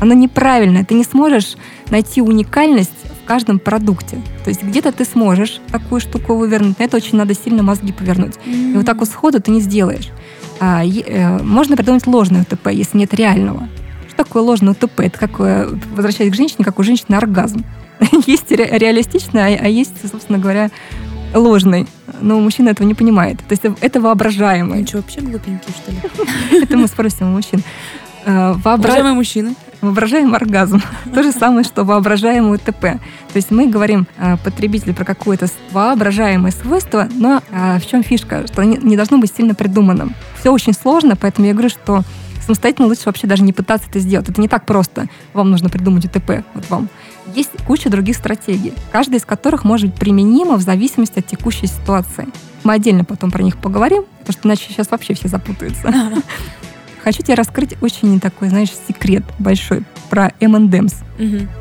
Оно 0.00 0.14
неправильное. 0.14 0.84
Ты 0.84 0.94
не 0.94 1.04
сможешь 1.04 1.56
найти 1.90 2.22
уникальность 2.22 2.90
в 3.22 3.26
каждом 3.26 3.58
продукте. 3.58 4.18
То 4.44 4.48
есть 4.48 4.62
где-то 4.62 4.92
ты 4.92 5.04
сможешь 5.04 5.60
такую 5.70 6.00
штуку 6.00 6.36
вывернуть, 6.36 6.78
но 6.78 6.84
это 6.86 6.96
очень 6.96 7.18
надо 7.18 7.34
сильно 7.34 7.62
мозги 7.62 7.92
повернуть. 7.92 8.36
И 8.46 8.72
вот 8.74 8.86
так 8.86 8.96
вот 8.98 9.08
сходу 9.08 9.42
ты 9.42 9.50
не 9.50 9.60
сделаешь. 9.60 10.08
А, 10.58 10.82
э, 10.84 11.42
можно 11.42 11.76
придумать 11.76 12.06
ложное 12.06 12.42
УТП, 12.42 12.68
если 12.68 12.96
нет 12.96 13.12
реального. 13.12 13.68
Что 14.08 14.24
такое 14.24 14.42
ложное 14.42 14.72
УТП? 14.72 15.00
Это 15.00 15.18
как, 15.18 15.32
э, 15.40 15.68
возвращаясь 15.94 16.32
к 16.32 16.36
женщине, 16.36 16.64
как 16.64 16.78
у 16.78 16.82
женщины 16.82 17.16
оргазм. 17.16 17.64
есть 18.26 18.50
ре- 18.50 18.78
реалистичный, 18.78 19.56
а, 19.56 19.60
а 19.64 19.68
есть, 19.68 19.94
собственно 20.10 20.38
говоря, 20.38 20.70
ложный. 21.34 21.86
Но 22.20 22.40
мужчина 22.40 22.70
этого 22.70 22.86
не 22.86 22.94
понимает. 22.94 23.38
То 23.38 23.52
есть 23.52 23.62
это 23.80 24.00
воображаемый. 24.00 24.78
Они 24.78 24.86
что, 24.86 24.98
вообще 24.98 25.20
глупенькие, 25.20 25.74
что 25.74 25.90
ли? 25.92 26.62
это 26.62 26.76
мы 26.76 26.86
спросим 26.86 27.28
у 27.28 27.36
мужчин. 27.36 27.62
Э, 28.24 28.54
воображаемый 28.62 29.12
мужчина. 29.12 29.54
Воображаемый 29.80 30.36
оргазм. 30.36 30.82
То 31.14 31.22
же 31.22 31.32
самое, 31.32 31.64
что 31.64 31.84
воображаемый 31.84 32.58
ТП. 32.58 32.80
То 32.80 33.36
есть 33.36 33.50
мы 33.50 33.68
говорим 33.68 34.06
э, 34.18 34.36
потребителю 34.44 34.94
про 34.94 35.04
какое-то 35.04 35.46
воображаемое 35.72 36.52
свойство, 36.52 37.08
но 37.12 37.42
в 37.50 37.86
чем 37.86 38.02
фишка? 38.02 38.46
Что 38.46 38.64
не 38.64 38.96
должно 38.96 39.18
быть 39.18 39.32
сильно 39.34 39.54
придуманным. 39.54 40.14
Все 40.38 40.52
очень 40.52 40.74
сложно, 40.74 41.16
поэтому 41.16 41.46
я 41.46 41.52
говорю, 41.52 41.70
что 41.70 42.02
самостоятельно 42.50 42.88
лучше 42.88 43.02
вообще 43.06 43.26
даже 43.26 43.44
не 43.44 43.52
пытаться 43.52 43.88
это 43.88 44.00
сделать. 44.00 44.28
Это 44.28 44.40
не 44.40 44.48
так 44.48 44.66
просто. 44.66 45.06
Вам 45.32 45.50
нужно 45.50 45.68
придумать 45.68 46.04
УТП, 46.04 46.44
вот 46.54 46.68
вам. 46.68 46.88
Есть 47.34 47.50
куча 47.66 47.90
других 47.90 48.16
стратегий, 48.16 48.72
каждая 48.92 49.18
из 49.18 49.24
которых 49.24 49.64
может 49.64 49.90
быть 49.90 49.98
применима 49.98 50.56
в 50.56 50.62
зависимости 50.62 51.18
от 51.18 51.26
текущей 51.26 51.66
ситуации. 51.66 52.28
Мы 52.64 52.74
отдельно 52.74 53.04
потом 53.04 53.30
про 53.30 53.42
них 53.42 53.56
поговорим, 53.56 54.04
потому 54.20 54.32
что 54.32 54.48
иначе 54.48 54.66
сейчас 54.68 54.90
вообще 54.90 55.14
все 55.14 55.28
запутаются. 55.28 55.92
Хочу 57.04 57.22
тебе 57.22 57.34
раскрыть 57.34 57.76
очень 57.80 58.20
такой, 58.20 58.48
знаешь, 58.48 58.70
секрет 58.88 59.24
большой 59.38 59.84
про 60.10 60.32
M&M's. 60.40 60.94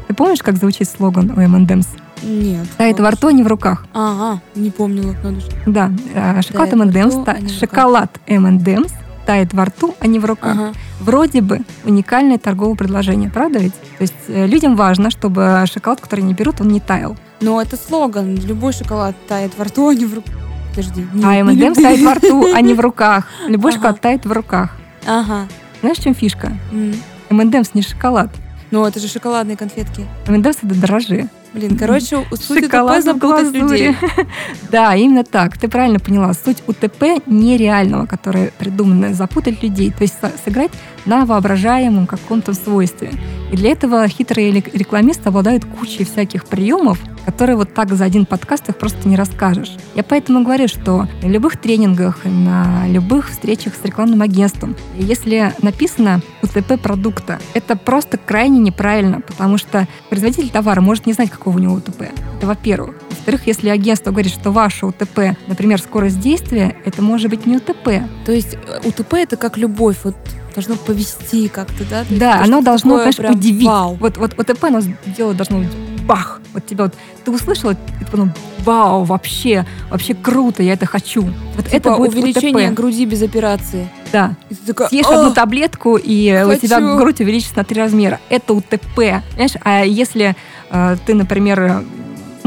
Ты 0.07 0.13
помнишь, 0.13 0.39
как 0.39 0.57
звучит 0.57 0.89
слоган 0.89 1.31
у 1.31 1.39
M&M's? 1.39 1.87
Нет. 2.21 2.67
Тает 2.77 2.99
во 2.99 3.11
рту, 3.11 3.27
а 3.27 3.31
не 3.31 3.43
в 3.43 3.47
руках. 3.47 3.85
Ага, 3.93 4.41
не 4.55 4.71
помнила. 4.71 5.15
Надо 5.23 5.41
Да, 5.65 5.91
э, 6.13 6.41
шоколад 6.41 6.73
M&M's, 6.73 7.59
шоколад 7.59 8.19
M&M's 8.27 8.91
тает 9.29 9.53
во 9.53 9.65
рту, 9.65 9.93
а 9.99 10.07
не 10.07 10.17
в 10.17 10.25
руках. 10.25 10.57
Ага. 10.57 10.73
Вроде 10.99 11.41
бы 11.41 11.61
уникальное 11.85 12.39
торговое 12.39 12.75
предложение, 12.75 13.29
правда 13.29 13.59
ведь? 13.59 13.75
То 13.75 14.01
есть 14.01 14.15
э, 14.27 14.47
людям 14.47 14.75
важно, 14.75 15.11
чтобы 15.11 15.63
шоколад, 15.71 16.01
который 16.01 16.21
они 16.21 16.33
берут, 16.33 16.61
он 16.61 16.69
не 16.69 16.79
таял. 16.79 17.15
Но 17.39 17.61
это 17.61 17.77
слоган. 17.77 18.37
Любой 18.37 18.73
шоколад 18.73 19.15
тает 19.27 19.55
во 19.55 19.65
рту, 19.65 19.89
а 19.89 19.93
не 19.93 20.07
в 20.07 20.15
руках. 20.15 20.33
Подожди. 20.71 21.05
Не, 21.13 21.25
а 21.25 21.35
M&M 21.41 21.75
тает 21.75 22.01
во 22.01 22.15
рту, 22.15 22.55
а 22.55 22.59
не 22.61 22.73
в 22.73 22.79
руках. 22.79 23.27
Любой 23.47 23.69
ага. 23.69 23.77
шоколад 23.77 24.01
тает 24.01 24.25
в 24.25 24.31
руках. 24.31 24.75
Ага. 25.05 25.47
Знаешь, 25.81 25.97
в 25.97 26.03
чем 26.03 26.15
фишка? 26.15 26.51
Mm. 26.71 26.95
M&M's 27.29 27.69
не 27.75 27.83
шоколад. 27.83 28.31
Ну, 28.71 28.83
это 28.83 28.99
же 28.99 29.07
шоколадные 29.07 29.57
конфетки. 29.57 30.07
M&M's 30.25 30.57
это 30.63 30.73
дрожжи. 30.73 31.29
Блин, 31.53 31.77
короче, 31.77 32.25
суть 32.31 32.65
УТП 32.65 33.01
запутать 33.01 33.53
людей. 33.53 33.95
да, 34.71 34.95
именно 34.95 35.23
так. 35.23 35.57
Ты 35.57 35.67
правильно 35.67 35.99
поняла. 35.99 36.33
Суть 36.33 36.63
УТП 36.67 37.25
нереального, 37.25 38.05
которое 38.05 38.51
придумано 38.59 39.13
запутать 39.15 39.63
людей. 39.63 39.91
То 39.91 40.03
есть 40.03 40.15
сыграть 40.45 40.71
на 41.05 41.25
воображаемом 41.25 42.05
каком-то 42.05 42.53
свойстве. 42.53 43.11
И 43.51 43.55
для 43.55 43.71
этого 43.71 44.07
хитрые 44.07 44.51
рекламисты 44.51 45.29
обладают 45.29 45.65
кучей 45.65 46.05
всяких 46.05 46.45
приемов, 46.45 46.99
которые 47.25 47.55
вот 47.55 47.73
так 47.73 47.93
за 47.93 48.05
один 48.05 48.25
подкаст 48.25 48.69
их 48.69 48.77
просто 48.77 49.07
не 49.07 49.15
расскажешь. 49.15 49.71
Я 49.95 50.03
поэтому 50.03 50.43
говорю, 50.43 50.67
что 50.67 51.07
на 51.21 51.27
любых 51.27 51.57
тренингах, 51.57 52.19
на 52.25 52.87
любых 52.87 53.29
встречах 53.29 53.73
с 53.75 53.85
рекламным 53.85 54.21
агентством, 54.21 54.75
если 54.95 55.53
написано 55.61 56.21
УТП 56.41 56.79
продукта, 56.81 57.39
это 57.53 57.75
просто 57.75 58.17
крайне 58.17 58.59
неправильно, 58.59 59.21
потому 59.21 59.57
что 59.57 59.87
производитель 60.09 60.49
товара 60.49 60.81
может 60.81 61.05
не 61.05 61.13
знать, 61.13 61.29
какого 61.29 61.57
у 61.57 61.59
него 61.59 61.75
УТП. 61.75 62.01
Это 62.37 62.47
во-первых. 62.47 62.95
Во-вторых, 63.09 63.47
если 63.47 63.69
агентство 63.69 64.11
говорит, 64.11 64.31
что 64.31 64.51
ваше 64.51 64.85
УТП, 64.85 65.37
например, 65.47 65.81
скорость 65.81 66.19
действия, 66.19 66.75
это 66.85 67.01
может 67.01 67.29
быть 67.29 67.45
не 67.45 67.57
УТП. 67.57 68.03
То 68.25 68.31
есть 68.31 68.55
э, 68.55 68.87
УТП 68.87 69.15
это 69.15 69.37
как 69.37 69.57
любовь, 69.57 69.97
вот 70.03 70.15
должно 70.53 70.75
повести 70.75 71.47
как-то, 71.47 71.83
да? 71.89 72.05
да, 72.09 72.41
оно 72.41 72.61
должно, 72.61 72.99
конечно, 72.99 73.31
удивить. 73.31 73.67
Вау. 73.67 73.95
Вот, 73.95 74.17
вот 74.17 74.37
УТП 74.37 74.65
оно 74.65 74.81
дело 75.17 75.33
должно 75.33 75.59
быть 75.59 75.69
бах. 76.05 76.41
Вот 76.53 76.65
тебя 76.65 76.85
вот, 76.85 76.95
ты 77.23 77.31
услышала, 77.31 77.71
и 77.71 78.03
ты 78.03 78.11
подумал, 78.11 78.33
вау, 78.59 79.03
вообще, 79.03 79.65
вообще 79.91 80.15
круто, 80.15 80.63
я 80.63 80.73
это 80.73 80.87
хочу. 80.87 81.21
Вот 81.55 81.65
типа 81.65 81.75
это 81.75 81.95
будет 81.95 82.13
увеличение 82.13 82.69
УТП. 82.69 82.77
груди 82.77 83.05
без 83.05 83.21
операции. 83.21 83.87
Да. 84.11 84.35
И 84.49 84.55
ты 84.55 84.65
такая, 84.67 84.89
Съешь 84.89 85.05
одну 85.05 85.31
таблетку, 85.31 85.97
и 85.97 86.31
хочу. 86.31 86.57
у 86.57 86.59
тебя 86.59 86.79
грудь 86.97 87.21
увеличится 87.21 87.57
на 87.57 87.63
три 87.63 87.79
размера. 87.79 88.19
Это 88.29 88.53
УТП. 88.53 88.95
Понимаешь? 88.95 89.53
А 89.61 89.83
если 89.83 90.35
э, 90.71 90.97
ты, 91.05 91.13
например, 91.13 91.83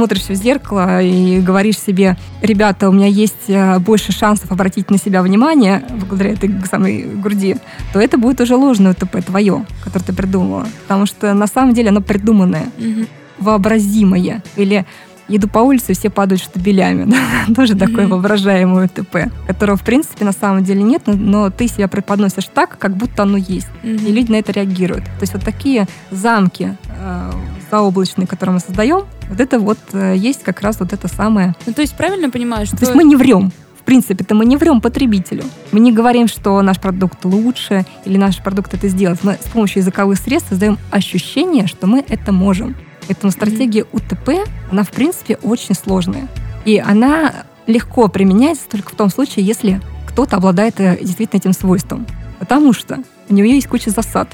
смотришься 0.02 0.32
в 0.32 0.34
зеркало 0.36 1.00
и 1.00 1.38
говоришь 1.40 1.78
себе, 1.78 2.16
ребята, 2.40 2.88
у 2.88 2.92
меня 2.92 3.06
есть 3.06 3.48
э, 3.48 3.78
больше 3.78 4.10
шансов 4.10 4.50
обратить 4.50 4.90
на 4.90 4.98
себя 4.98 5.22
внимание 5.22 5.84
благодаря 5.90 6.32
этой 6.32 6.50
самой 6.68 7.02
груди, 7.04 7.54
то 7.92 8.00
это 8.00 8.18
будет 8.18 8.40
уже 8.40 8.56
ложное 8.56 8.92
УТП 8.92 9.24
твое, 9.24 9.64
которое 9.84 10.04
ты 10.04 10.12
придумала. 10.12 10.66
Потому 10.88 11.06
что 11.06 11.32
на 11.34 11.46
самом 11.46 11.72
деле 11.72 11.90
оно 11.90 12.00
придуманное, 12.00 12.64
Мгм. 12.78 13.06
вообразимое. 13.38 14.42
Или 14.56 14.84
иду 15.28 15.46
по 15.46 15.60
улице, 15.60 15.94
все 15.94 16.10
падают 16.10 16.42
штабелями. 16.42 17.04
да, 17.46 17.54
Тоже 17.54 17.76
такое 17.76 18.02
Мгм. 18.06 18.10
воображаемое 18.10 18.86
УТП, 18.86 19.30
которого, 19.46 19.76
в 19.76 19.82
принципе, 19.84 20.24
на 20.24 20.32
самом 20.32 20.64
деле 20.64 20.82
нет, 20.82 21.02
но, 21.06 21.12
но 21.14 21.50
ты 21.50 21.68
себя 21.68 21.86
преподносишь 21.86 22.48
так, 22.52 22.76
как 22.76 22.96
будто 22.96 23.22
оно 23.22 23.36
есть. 23.38 23.68
И 23.84 23.86
люди 24.12 24.32
на 24.32 24.36
это 24.36 24.50
реагируют. 24.50 25.04
То 25.04 25.20
есть 25.20 25.32
вот 25.32 25.44
такие 25.44 25.86
замки 26.10 26.76
э, 26.98 27.30
заоблачные, 27.72 28.26
которые 28.26 28.54
мы 28.54 28.60
создаем, 28.60 29.06
вот 29.30 29.40
это 29.40 29.58
вот 29.58 29.78
э, 29.92 30.14
есть 30.16 30.42
как 30.42 30.60
раз 30.60 30.78
вот 30.78 30.92
это 30.92 31.08
самое. 31.08 31.54
Ну, 31.66 31.72
то 31.72 31.80
есть 31.80 31.96
правильно 31.96 32.28
понимаю, 32.28 32.66
что... 32.66 32.76
То 32.76 32.84
есть 32.84 32.94
мы 32.94 33.02
не 33.02 33.16
врем. 33.16 33.50
В 33.80 33.84
принципе-то 33.84 34.34
мы 34.34 34.44
не 34.44 34.58
врем 34.58 34.80
потребителю. 34.80 35.44
Мы 35.72 35.80
не 35.80 35.90
говорим, 35.90 36.28
что 36.28 36.60
наш 36.60 36.78
продукт 36.78 37.24
лучше 37.24 37.84
или 38.04 38.18
наш 38.18 38.42
продукт 38.42 38.74
это 38.74 38.88
сделать. 38.88 39.20
Мы 39.22 39.38
с 39.42 39.48
помощью 39.48 39.80
языковых 39.80 40.18
средств 40.18 40.50
создаем 40.50 40.78
ощущение, 40.90 41.66
что 41.66 41.86
мы 41.86 42.04
это 42.06 42.30
можем. 42.30 42.76
Поэтому 43.08 43.32
стратегия 43.32 43.86
УТП, 43.90 44.46
она 44.70 44.84
в 44.84 44.90
принципе 44.90 45.36
очень 45.42 45.74
сложная. 45.74 46.28
И 46.66 46.78
она 46.78 47.32
легко 47.66 48.08
применяется 48.08 48.68
только 48.68 48.90
в 48.90 48.94
том 48.94 49.08
случае, 49.08 49.46
если 49.46 49.80
кто-то 50.06 50.36
обладает 50.36 50.78
э, 50.78 50.98
действительно 51.00 51.38
этим 51.38 51.52
свойством. 51.54 52.06
Потому 52.38 52.74
что 52.74 52.98
у 53.30 53.34
него 53.34 53.48
есть 53.48 53.66
куча 53.66 53.90
засад. 53.90 54.28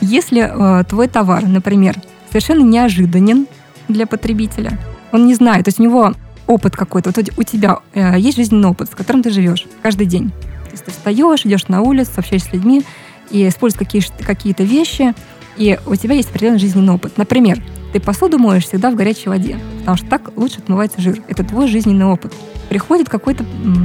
Если 0.00 0.40
э, 0.40 0.84
твой 0.84 1.06
товар, 1.06 1.46
например, 1.46 1.96
совершенно 2.32 2.64
неожиданен 2.64 3.46
для 3.88 4.06
потребителя, 4.06 4.78
он 5.12 5.26
не 5.26 5.34
знает, 5.34 5.66
то 5.66 5.68
есть 5.68 5.78
у 5.78 5.82
него 5.82 6.14
опыт 6.46 6.74
какой-то, 6.74 7.12
вот 7.14 7.28
у 7.36 7.42
тебя 7.42 7.80
э, 7.92 8.18
есть 8.18 8.38
жизненный 8.38 8.68
опыт, 8.70 8.90
с 8.90 8.94
которым 8.94 9.22
ты 9.22 9.30
живешь 9.30 9.66
каждый 9.82 10.06
день. 10.06 10.30
То 10.30 10.70
есть 10.72 10.84
ты 10.84 10.90
встаешь, 10.90 11.44
идешь 11.44 11.68
на 11.68 11.82
улицу, 11.82 12.10
общаешься 12.16 12.48
с 12.48 12.52
людьми 12.52 12.82
и 13.30 13.46
используешь 13.46 13.78
какие- 13.78 14.24
какие-то 14.24 14.64
вещи, 14.64 15.14
и 15.56 15.78
у 15.86 15.94
тебя 15.96 16.14
есть 16.14 16.30
определенный 16.30 16.58
жизненный 16.58 16.94
опыт. 16.94 17.18
Например, 17.18 17.62
ты 17.92 18.00
посуду 18.00 18.38
моешь 18.38 18.64
всегда 18.64 18.90
в 18.90 18.94
горячей 18.94 19.28
воде, 19.28 19.58
потому 19.80 19.98
что 19.98 20.06
так 20.06 20.30
лучше 20.36 20.58
отмывается 20.58 21.02
жир. 21.02 21.22
Это 21.28 21.44
твой 21.44 21.68
жизненный 21.68 22.06
опыт. 22.06 22.32
Приходит 22.70 23.10
какой-то 23.10 23.44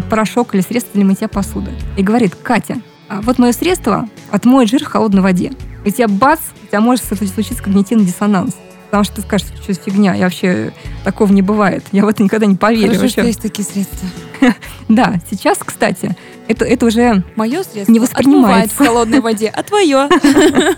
порошок 0.09 0.55
или 0.55 0.61
средство 0.61 0.93
для 0.93 1.03
мытья 1.03 1.27
посуды 1.27 1.71
и 1.97 2.03
говорит, 2.03 2.35
Катя, 2.35 2.77
а 3.09 3.19
вот 3.21 3.37
мое 3.37 3.51
средство 3.51 4.07
отмоет 4.31 4.69
жир 4.69 4.83
в 4.85 4.87
холодной 4.87 5.21
воде. 5.21 5.51
У 5.87 5.89
тебя 5.89 6.07
бац, 6.07 6.39
у 6.63 6.67
тебя 6.67 6.81
может 6.81 7.05
случиться 7.05 7.63
когнитивный 7.63 8.05
диссонанс. 8.05 8.55
Потому 8.87 9.03
что 9.03 9.15
ты 9.15 9.21
скажешь, 9.21 9.47
что 9.61 9.71
это 9.71 9.81
фигня, 9.81 10.13
я 10.13 10.25
вообще 10.25 10.71
такого 11.03 11.31
не 11.31 11.41
бывает. 11.41 11.83
Я 11.91 12.05
в 12.05 12.07
это 12.07 12.23
никогда 12.23 12.45
не 12.45 12.55
поверю. 12.55 12.87
Хорошо, 12.87 13.01
вообще. 13.01 13.21
что 13.21 13.27
есть 13.27 13.41
такие 13.41 13.65
средства. 13.65 14.07
Да, 14.87 15.15
сейчас, 15.29 15.57
кстати, 15.57 16.15
это, 16.47 16.63
это 16.63 16.85
уже 16.85 17.23
Мое 17.35 17.63
средство 17.63 17.91
Не 17.91 17.99
воспринимается. 17.99 18.75
в 18.75 18.77
холодной 18.77 19.19
воде, 19.19 19.51
а 19.53 19.63
твое? 19.63 20.07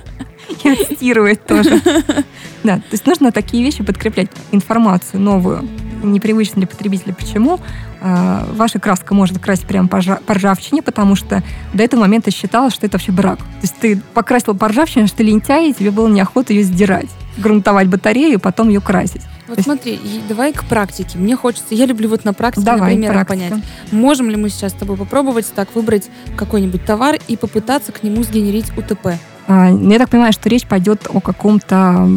и 0.63 0.69
отстирывает 0.69 1.45
тоже. 1.45 1.81
Да, 2.61 2.75
то 2.75 2.91
есть 2.91 3.05
нужно 3.05 3.31
такие 3.31 3.63
вещи 3.63 3.83
подкреплять, 3.83 4.27
информацию 4.51 5.21
новую, 5.21 5.65
непривычную 6.03 6.60
для 6.60 6.68
потребителя. 6.68 7.13
Почему? 7.13 7.60
А, 8.01 8.48
Ваша 8.53 8.79
краска 8.79 9.13
может 9.13 9.39
красить 9.39 9.65
прямо 9.65 9.88
по 9.88 9.98
ржа- 9.98 10.20
по 10.25 10.34
ржавчине, 10.34 10.82
потому 10.82 11.15
что 11.15 11.44
до 11.74 11.84
этого 11.84 12.01
момента 12.01 12.32
считалось, 12.32 12.74
что 12.74 12.86
это 12.86 12.98
вообще 12.98 13.12
брак. 13.12 13.38
То 13.39 13.44
есть 13.63 13.75
ты 13.79 14.01
покрасил 14.13 14.56
по 14.56 14.68
ржавчине, 14.70 15.08
что 15.08 15.18
ты 15.18 15.24
лентяй, 15.24 15.70
и 15.70 15.74
тебе 15.74 15.91
было 15.91 16.08
неохота 16.08 16.53
ее 16.53 16.63
сдирать, 16.63 17.10
грунтовать 17.38 17.88
батарею 17.88 18.39
потом 18.39 18.70
ее 18.70 18.79
красить. 18.82 19.22
Вот 19.48 19.58
есть- 19.58 19.65
смотри, 19.65 20.00
давай 20.29 20.53
к 20.53 20.63
практике. 20.65 21.18
Мне 21.18 21.36
хочется, 21.36 21.74
я 21.74 21.86
люблю 21.88 22.08
вот 22.08 22.24
на 22.24 22.34
практике, 22.34 22.65
Давай, 22.65 22.82
на 22.82 22.86
примерах 22.88 23.27
практика. 23.27 23.50
понять. 23.50 23.63
Можем 23.91 24.29
ли 24.29 24.36
мы 24.36 24.50
сейчас 24.50 24.72
с 24.74 24.75
тобой 24.75 24.96
попробовать 24.96 25.51
так 25.53 25.74
выбрать 25.75 26.08
какой-нибудь 26.38 26.86
товар 26.86 27.18
и 27.27 27.36
попытаться 27.36 27.91
к 27.91 28.03
нему 28.03 28.24
сгенерить 28.24 28.72
УТП? 28.77 29.08
А, 29.48 29.70
Я 29.72 29.98
так 29.98 30.10
понимаю, 30.10 30.32
что 30.34 30.48
речь 30.50 30.68
пойдет 30.68 31.08
о 31.12 31.20
каком-то 31.20 32.08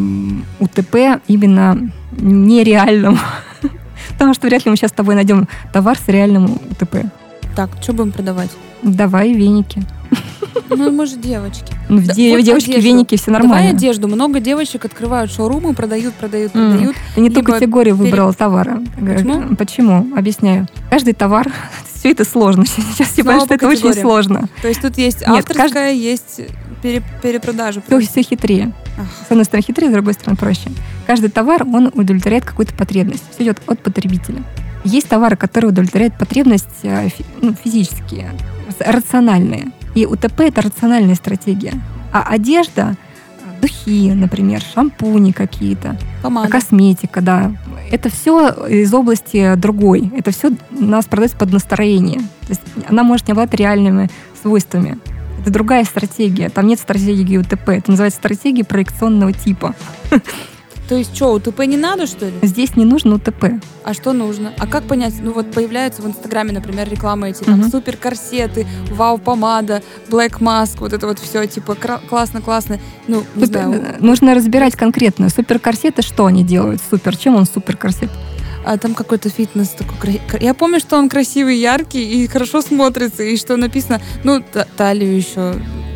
УТП 0.59 1.19
именно 1.27 1.89
нереальном. 2.11 3.19
Потому 4.13 4.33
что 4.33 4.47
вряд 4.47 4.65
ли 4.65 4.71
мы 4.71 4.77
сейчас 4.77 4.91
с 4.91 4.93
тобой 4.93 5.15
найдем 5.15 5.47
товар 5.71 5.97
с 5.97 6.07
реальным 6.07 6.45
УТП. 6.71 7.05
Так, 7.55 7.69
что 7.81 7.93
будем 7.93 8.11
продавать? 8.11 8.49
Давай 8.81 9.33
веники. 9.33 9.83
Ну, 10.69 10.91
может, 10.91 11.21
девочки. 11.21 11.73
Ну, 11.89 12.01
Да, 12.01 12.13
де- 12.13 12.35
вот 12.35 12.43
девочки 12.43 12.71
одежду. 12.71 12.87
веники 12.87 13.15
все 13.15 13.25
Давай 13.27 13.41
нормально. 13.41 13.69
одежду. 13.71 14.07
Много 14.07 14.39
девочек 14.39 14.85
открывают 14.85 15.31
шоурумы, 15.31 15.73
продают, 15.73 16.13
продают, 16.15 16.55
М. 16.55 16.71
продают. 16.71 16.95
Ты 17.15 17.21
не 17.21 17.29
ту 17.29 17.43
категорию 17.43 17.95
пере- 17.95 18.05
выбрала 18.09 18.33
товара. 18.33 18.81
Почему? 18.99 19.55
Почему? 19.55 20.07
Объясняю. 20.17 20.67
Каждый 20.89 21.13
товар, 21.13 21.51
все 21.93 22.11
это 22.11 22.25
сложно. 22.25 22.65
Сейчас 22.95 23.17
я 23.17 23.23
понимаю, 23.23 23.41
что 23.45 23.53
это 23.55 23.67
очень 23.67 23.93
сложно. 23.93 24.47
То 24.61 24.67
есть 24.67 24.81
тут 24.81 24.97
есть 24.97 25.21
Нет, 25.21 25.29
авторская, 25.49 25.93
есть 25.93 26.41
пере- 26.81 27.03
перепродажа. 27.21 27.81
Все, 27.85 27.99
все 27.99 28.21
хитрее. 28.23 28.71
Ах. 28.99 29.07
С 29.27 29.31
одной 29.31 29.45
стороны 29.45 29.63
хитрее, 29.65 29.89
с 29.89 29.93
другой 29.93 30.13
стороны 30.13 30.37
проще. 30.37 30.69
Каждый 31.05 31.29
товар, 31.29 31.63
он 31.63 31.91
удовлетворяет 31.93 32.45
какую-то 32.45 32.73
потребность. 32.73 33.23
Все 33.31 33.43
идет 33.43 33.61
от 33.67 33.79
потребителя. 33.79 34.43
Есть 34.83 35.07
товары, 35.09 35.35
которые 35.35 35.69
удовлетворяют 35.69 36.17
потребность 36.17 36.67
э, 36.83 37.09
ну, 37.41 37.53
физические, 37.53 38.31
рациональные. 38.79 39.71
И 39.95 40.05
УТП– 40.05 40.39
это 40.41 40.61
рациональная 40.61 41.15
стратегия. 41.15 41.73
А 42.11 42.23
одежда, 42.23 42.95
э, 43.39 43.61
духи, 43.61 44.11
например, 44.11 44.61
шампуни 44.61 45.31
какие-то, 45.31 45.97
Помада. 46.21 46.49
косметика, 46.49 47.21
да. 47.21 47.53
Это 47.91 48.09
все 48.09 48.49
из 48.67 48.93
области 48.93 49.55
другой. 49.55 50.11
Это 50.17 50.31
все 50.31 50.51
нас 50.71 51.05
продается 51.05 51.37
под 51.37 51.51
настроение. 51.53 52.19
То 52.41 52.49
есть 52.49 52.61
она 52.89 53.03
может 53.03 53.27
не 53.27 53.33
обладать 53.33 53.53
реальными 53.53 54.09
свойствами. 54.41 54.97
Это 55.41 55.51
другая 55.51 55.83
стратегия. 55.83 56.49
Там 56.49 56.67
нет 56.67 56.79
стратегии 56.79 57.37
УТП. 57.37 57.69
Это 57.69 57.91
называется 57.91 58.19
стратегия 58.19 58.63
проекционного 58.63 59.31
типа. 59.31 59.75
То 60.89 60.95
есть 60.95 61.15
что, 61.15 61.31
УТП 61.33 61.61
не 61.65 61.77
надо, 61.77 62.05
что 62.07 62.25
ли? 62.25 62.33
Здесь 62.41 62.75
не 62.75 62.83
нужно 62.85 63.15
УТП. 63.15 63.45
А 63.83 63.93
что 63.93 64.11
нужно? 64.13 64.51
А 64.59 64.67
как 64.67 64.83
понять? 64.83 65.13
Ну 65.21 65.31
вот 65.31 65.51
появляются 65.51 66.01
в 66.01 66.07
Инстаграме, 66.07 66.51
например, 66.51 66.89
рекламы 66.89 67.29
эти, 67.29 67.43
там, 67.43 67.59
Мгм. 67.59 67.71
супер 67.71 67.95
корсеты, 67.97 68.67
вау 68.91 69.17
помада, 69.17 69.81
Black 70.09 70.39
Mask, 70.39 70.77
вот 70.79 70.91
это 70.93 71.07
вот 71.07 71.19
все, 71.19 71.45
типа, 71.47 71.75
классно-классно. 72.09 72.79
Ну, 73.07 73.23
не 73.35 73.41
Тут, 73.45 73.51
знаю, 73.51 73.73
э, 73.73 73.95
нужно 73.99 74.35
разбирать 74.35 74.75
конкретно. 74.75 75.29
Суперкорсеты, 75.29 76.01
что 76.01 76.25
они 76.25 76.43
делают? 76.43 76.81
Супер. 76.89 77.15
Чем 77.17 77.35
он 77.35 77.45
суперкорсет? 77.45 78.09
а 78.65 78.77
там 78.77 78.93
какой-то 78.93 79.29
фитнес 79.29 79.69
такой. 79.69 80.21
Я 80.39 80.53
помню, 80.53 80.79
что 80.79 80.97
он 80.97 81.09
красивый, 81.09 81.57
яркий 81.57 82.23
и 82.23 82.27
хорошо 82.27 82.61
смотрится, 82.61 83.21
и 83.21 83.35
что 83.35 83.57
написано, 83.57 83.99
ну, 84.23 84.41
та- 84.41 84.65
талию 84.77 85.17
еще 85.17 85.55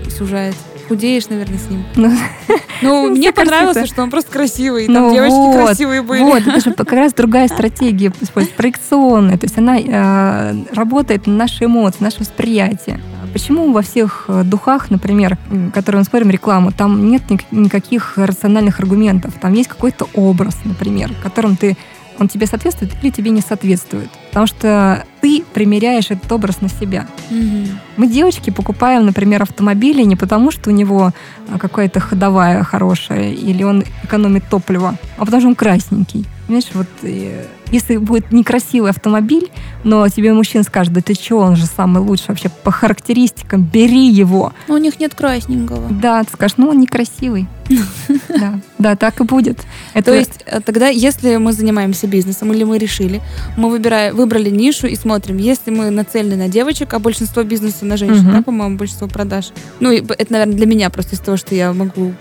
сужает. 0.09 0.53
Худеешь, 0.87 1.27
наверное, 1.29 1.57
с 1.59 1.69
ним. 1.69 1.83
Ну, 1.95 2.11
Ну, 2.81 3.09
мне 3.15 3.31
понравился, 3.33 3.85
что 3.87 4.03
он 4.03 4.09
просто 4.11 4.31
красивый, 4.31 4.85
и 4.85 4.87
Ну 4.87 4.93
там 4.93 5.13
девочки 5.13 5.33
вот, 5.35 5.65
красивые 5.65 6.01
были. 6.03 6.21
Вот, 6.21 6.45
это 6.45 6.59
же 6.59 6.73
как 6.77 6.91
раз 6.91 7.13
другая 7.13 7.47
стратегия, 7.47 8.11
используется, 8.21 8.55
проекционная. 8.55 9.37
То 9.37 9.45
есть 9.45 9.57
она 9.57 9.79
э, 9.79 10.55
работает 10.73 11.25
на 11.27 11.33
наши 11.33 11.65
эмоции, 11.65 12.03
наше 12.03 12.19
восприятие. 12.19 12.99
Почему 13.33 13.71
во 13.71 13.81
всех 13.81 14.25
э, 14.27 14.43
духах, 14.43 14.89
например, 14.91 15.37
которые 15.73 15.99
мы 15.99 16.05
смотрим 16.05 16.29
рекламу, 16.29 16.71
там 16.71 17.09
нет 17.09 17.29
ник- 17.29 17.45
никаких 17.51 18.17
рациональных 18.17 18.79
аргументов. 18.79 19.33
Там 19.41 19.53
есть 19.53 19.69
какой-то 19.69 20.07
образ, 20.13 20.55
например, 20.63 21.11
которым 21.23 21.55
ты 21.57 21.75
он 22.19 22.27
тебе 22.27 22.47
соответствует 22.47 22.91
или 23.03 23.11
тебе 23.11 23.29
не 23.31 23.41
соответствует. 23.41 24.09
Потому 24.37 24.55
что 24.59 25.03
ты 25.19 25.43
примеряешь 25.51 26.11
этот 26.11 26.31
образ 26.31 26.61
на 26.61 26.69
себя. 26.69 27.07
Мгм. 27.31 27.79
Мы, 27.97 28.05
девочки, 28.05 28.51
покупаем, 28.51 29.03
например, 29.03 29.41
автомобили 29.41 30.03
не 30.03 30.15
потому, 30.15 30.51
что 30.51 30.69
у 30.69 30.73
него 30.73 31.11
а, 31.49 31.57
какая-то 31.57 31.99
ходовая 31.99 32.63
хорошая 32.63 33.31
или 33.31 33.63
он 33.63 33.83
экономит 34.03 34.43
топливо, 34.47 34.95
а 35.17 35.25
потому 35.25 35.41
что 35.41 35.49
он 35.49 35.55
красненький. 35.55 36.27
Понимаешь, 36.45 36.69
вот 36.73 36.87
э, 37.01 37.45
если 37.71 37.97
будет 37.97 38.31
некрасивый 38.31 38.91
автомобиль, 38.91 39.51
но 39.83 40.07
тебе 40.07 40.31
мужчина 40.31 40.63
скажет, 40.63 40.93
да 40.93 41.01
ты 41.01 41.13
что, 41.13 41.39
он 41.39 41.55
же 41.57 41.65
самый 41.65 42.01
лучший 42.01 42.29
вообще 42.29 42.49
по 42.49 42.71
характеристикам, 42.71 43.63
бери 43.63 44.07
его. 44.07 44.53
Но 44.67 44.75
у 44.75 44.77
них 44.77 44.99
нет 44.99 45.13
красненького. 45.13 45.89
Да, 45.89 46.23
ты 46.23 46.31
скажешь, 46.31 46.57
ну 46.57 46.69
он 46.69 46.79
некрасивый. 46.79 47.47
Да, 48.29 48.59
да, 48.77 48.95
так 48.95 49.19
и 49.19 49.23
будет. 49.23 49.65
То 50.05 50.13
есть 50.13 50.43
э, 50.45 50.59
тогда, 50.61 50.87
если 50.89 51.37
мы 51.37 51.53
занимаемся 51.53 52.05
бизнесом 52.05 52.53
или 52.53 52.63
мы 52.63 52.77
решили, 52.77 53.21
мы 53.57 53.69
выбираем, 53.69 54.15
выбрали 54.27 54.49
нишу 54.49 54.87
и 54.87 54.95
смотрим, 54.95 55.37
если 55.37 55.71
мы 55.71 55.89
нацелены 55.89 56.35
на 56.35 56.47
девочек, 56.49 56.93
а 56.93 56.99
большинство 56.99 57.43
бизнеса 57.43 57.85
на 57.85 57.95
женщин, 57.95 58.23
Мгм. 58.25 58.33
да, 58.33 58.41
по-моему, 58.41 58.77
большинство 58.77 59.07
продаж. 59.07 59.51
Ну, 59.79 59.89
это, 59.91 60.31
наверное, 60.33 60.55
для 60.55 60.65
меня 60.65 60.89
просто 60.89 61.15
из 61.15 61.19
того, 61.19 61.37
что 61.37 61.55
я 61.55 61.71
могу 61.71 62.13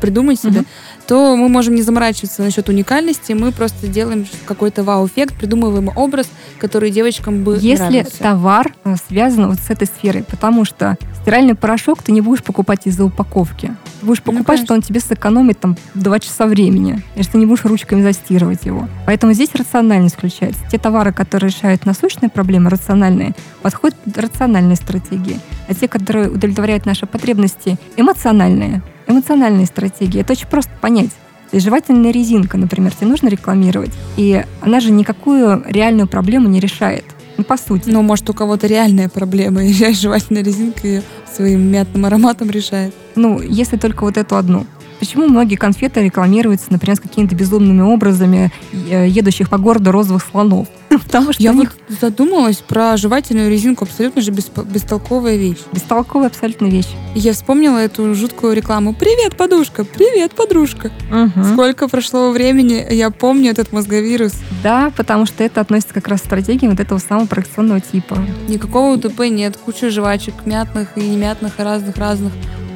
придумать 0.00 0.38
себе, 0.40 0.60
Мгм. 0.60 0.66
то 1.08 1.36
мы 1.36 1.48
можем 1.48 1.74
не 1.74 1.82
заморачиваться 1.82 2.42
насчет 2.42 2.68
уникальности, 2.68 3.32
мы 3.32 3.50
просто 3.52 3.86
делаем 3.88 4.26
какой-то 4.46 4.82
вау-эффект, 4.84 5.34
придумываем 5.36 5.90
образ, 5.96 6.26
который 6.58 6.90
девочкам 6.90 7.42
бы 7.44 7.58
Если 7.60 7.82
нравился. 7.82 8.18
товар 8.18 8.72
э, 8.84 8.94
связан 9.08 9.48
вот 9.48 9.58
с 9.58 9.70
этой 9.70 9.86
сферой, 9.86 10.22
потому 10.24 10.64
что 10.64 10.96
стиральный 11.22 11.54
порошок 11.56 12.02
ты 12.02 12.12
не 12.12 12.20
будешь 12.20 12.42
покупать 12.42 12.80
из-за 12.86 13.04
упаковки. 13.04 13.76
Ты 14.02 14.06
будешь 14.06 14.22
ну, 14.26 14.32
покупать, 14.32 14.58
ну, 14.58 14.64
что 14.64 14.74
он 14.74 14.82
тебе 14.82 14.98
сэкономит 14.98 15.60
там 15.60 15.76
2 15.94 16.18
часа 16.18 16.46
времени, 16.46 17.04
если 17.14 17.32
ты 17.32 17.38
не 17.38 17.46
будешь 17.46 17.64
ручками 17.64 18.02
застирывать 18.02 18.64
его. 18.64 18.88
Поэтому 19.06 19.32
здесь 19.32 19.54
рациональность 19.54 20.16
включается. 20.16 20.60
Те 20.68 20.78
товары, 20.78 21.12
которые 21.12 21.50
решают 21.50 21.86
насущные 21.86 22.28
проблемы, 22.28 22.68
рациональные, 22.68 23.36
подходят 23.62 23.96
под 23.98 24.18
рациональные 24.18 24.74
стратегии. 24.74 25.38
А 25.68 25.74
те, 25.74 25.86
которые 25.86 26.30
удовлетворяют 26.30 26.84
наши 26.84 27.06
потребности, 27.06 27.78
эмоциональные. 27.96 28.82
Эмоциональные 29.06 29.66
стратегии. 29.66 30.20
Это 30.20 30.32
очень 30.32 30.48
просто 30.48 30.72
понять. 30.80 31.10
То 31.52 31.56
есть 31.56 31.64
жевательная 31.64 32.10
резинка, 32.10 32.58
например, 32.58 32.92
тебе 32.92 33.06
нужно 33.06 33.28
рекламировать, 33.28 33.92
и 34.16 34.42
она 34.62 34.80
же 34.80 34.90
никакую 34.90 35.62
реальную 35.68 36.08
проблему 36.08 36.48
не 36.48 36.58
решает. 36.58 37.04
Ну, 37.36 37.44
по 37.44 37.56
сути. 37.56 37.88
Ну, 37.88 38.02
может, 38.02 38.28
у 38.30 38.34
кого-то 38.34 38.66
реальная 38.66 39.08
проблема, 39.08 39.64
и 39.66 39.72
жевательная 39.72 40.42
резинка 40.42 40.86
ее 40.86 41.02
своим 41.32 41.70
мятным 41.70 42.04
ароматом 42.06 42.50
решает. 42.50 42.94
Ну, 43.14 43.40
если 43.40 43.76
только 43.76 44.04
вот 44.04 44.16
эту 44.16 44.36
одну. 44.36 44.66
Почему 45.02 45.26
многие 45.26 45.56
конфеты 45.56 46.00
рекламируются, 46.04 46.66
например, 46.70 46.96
с 46.96 47.00
какими-то 47.00 47.34
безумными 47.34 47.80
образами 47.80 48.52
э, 48.72 49.08
едущих 49.08 49.50
по 49.50 49.58
городу 49.58 49.90
розовых 49.90 50.24
слонов? 50.30 50.68
Потому 50.90 51.32
что 51.32 51.42
Я 51.42 51.52
них... 51.52 51.74
вот 51.88 51.98
задумалась 51.98 52.58
про 52.58 52.96
жевательную 52.96 53.50
резинку. 53.50 53.82
Абсолютно 53.82 54.22
же 54.22 54.30
бестолковая 54.30 55.34
вещь. 55.34 55.58
Бестолковая 55.72 56.28
абсолютно 56.28 56.66
вещь. 56.66 56.86
Я 57.16 57.32
вспомнила 57.32 57.78
эту 57.78 58.14
жуткую 58.14 58.54
рекламу. 58.54 58.94
«Привет, 58.94 59.36
подушка! 59.36 59.84
Привет, 59.84 60.34
подружка!» 60.36 60.92
угу. 61.10 61.46
Сколько 61.52 61.88
прошло 61.88 62.30
времени, 62.30 62.86
я 62.94 63.10
помню 63.10 63.50
этот 63.50 63.72
мозговирус. 63.72 64.34
Да, 64.62 64.92
потому 64.96 65.26
что 65.26 65.42
это 65.42 65.60
относится 65.62 65.94
как 65.94 66.06
раз 66.06 66.20
к 66.20 66.26
стратегии 66.26 66.68
вот 66.68 66.78
этого 66.78 67.00
самого 67.00 67.26
проекционного 67.26 67.80
типа. 67.80 68.18
Никакого 68.46 68.94
УТП 68.94 69.22
нет. 69.22 69.56
Куча 69.56 69.90
жвачек, 69.90 70.46
мятных 70.46 70.96
и 70.96 71.00
немятных, 71.00 71.58
и 71.58 71.62
разных-разных. 71.64 72.32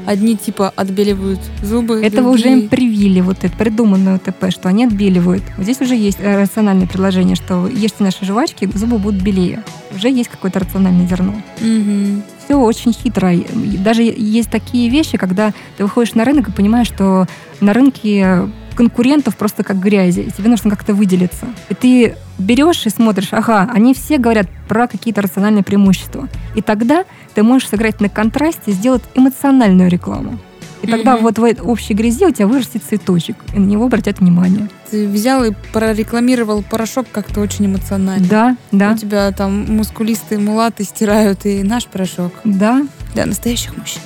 Одни 0.07 0.37
типа 0.37 0.73
отбеливают 0.75 1.41
зубы. 1.63 2.01
Этого 2.03 2.31
другие... 2.31 2.55
уже 2.55 2.63
им 2.63 2.69
привили, 2.69 3.21
вот 3.21 3.39
это 3.43 3.57
придуманное 3.57 4.17
УТП, 4.17 4.51
что 4.51 4.69
они 4.69 4.85
отбеливают. 4.85 5.43
Вот 5.57 5.65
здесь 5.65 5.81
уже 5.81 5.95
есть 5.95 6.19
э, 6.21 6.41
рациональное 6.41 6.87
предложение, 6.87 7.37
что 7.37 7.67
ешьте 7.67 8.05
наши 8.05 8.25
жвачки, 8.25 8.69
зубы 8.73 8.99
будут 8.99 9.21
белее. 9.23 9.63
Уже 9.95 10.09
есть 10.09 10.29
какое-то 10.29 10.61
рациональное 10.61 11.07
зерно. 11.07 11.35
Угу. 11.61 12.23
Все 12.45 12.55
очень 12.55 12.93
хитро. 12.93 13.33
Даже 13.81 14.03
есть 14.03 14.51
такие 14.51 14.89
вещи, 14.89 15.19
когда 15.19 15.53
ты 15.77 15.83
выходишь 15.83 16.15
на 16.15 16.25
рынок 16.25 16.49
и 16.49 16.53
понимаешь, 16.53 16.87
что 16.87 17.27
на 17.61 17.73
рынке 17.73 18.49
конкурентов 18.77 19.37
просто 19.37 19.65
как 19.65 19.81
грязи, 19.81 20.21
и 20.21 20.31
тебе 20.31 20.49
нужно 20.49 20.71
как-то 20.71 20.95
выделиться. 20.95 21.47
И 21.69 21.75
ты 21.75 22.15
берешь 22.39 22.87
и 22.87 22.91
смотришь, 22.91 23.29
ага, 23.33 23.69
они 23.73 23.95
все 23.95 24.19
говорят 24.19 24.47
про 24.69 24.87
какие-то 24.87 25.23
рациональные 25.23 25.65
преимущества. 25.65 26.29
И 26.55 26.63
тогда 26.63 27.05
ты 27.35 27.43
можешь 27.43 27.69
сыграть 27.69 28.01
на 28.01 28.09
контрасте, 28.09 28.73
сделать 28.73 29.03
эмоциональную 29.15 29.91
рекламу. 29.91 30.39
И 30.83 30.87
тогда 30.87 31.17
mm-hmm. 31.17 31.23
вот 31.23 31.39
в 31.39 31.45
этой 31.45 31.63
общей 31.63 31.95
грязи 31.95 32.27
у 32.27 32.31
тебя 32.31 32.47
вырастет 32.47 32.83
цветочек, 32.85 33.37
и 33.55 33.59
на 33.59 33.65
него 33.65 33.87
обратят 33.87 34.21
внимание. 34.21 34.69
Ты 34.91 35.09
взял 35.09 35.43
и 35.43 35.53
прорекламировал 35.73 36.63
порошок 36.63 37.07
как-то 37.11 37.41
очень 37.41 37.67
эмоционально. 37.67 38.27
Да, 38.29 38.57
да. 38.73 38.93
У 38.93 38.97
тебя 38.97 39.33
там 39.33 39.75
мускулистые 39.75 40.39
мулаты 40.39 40.85
стирают 40.85 41.47
и 41.47 41.63
наш 41.63 41.87
порошок. 41.87 42.33
Да. 42.45 42.87
Для 43.15 43.27
настоящих 43.27 43.77
мужчин. 43.77 44.03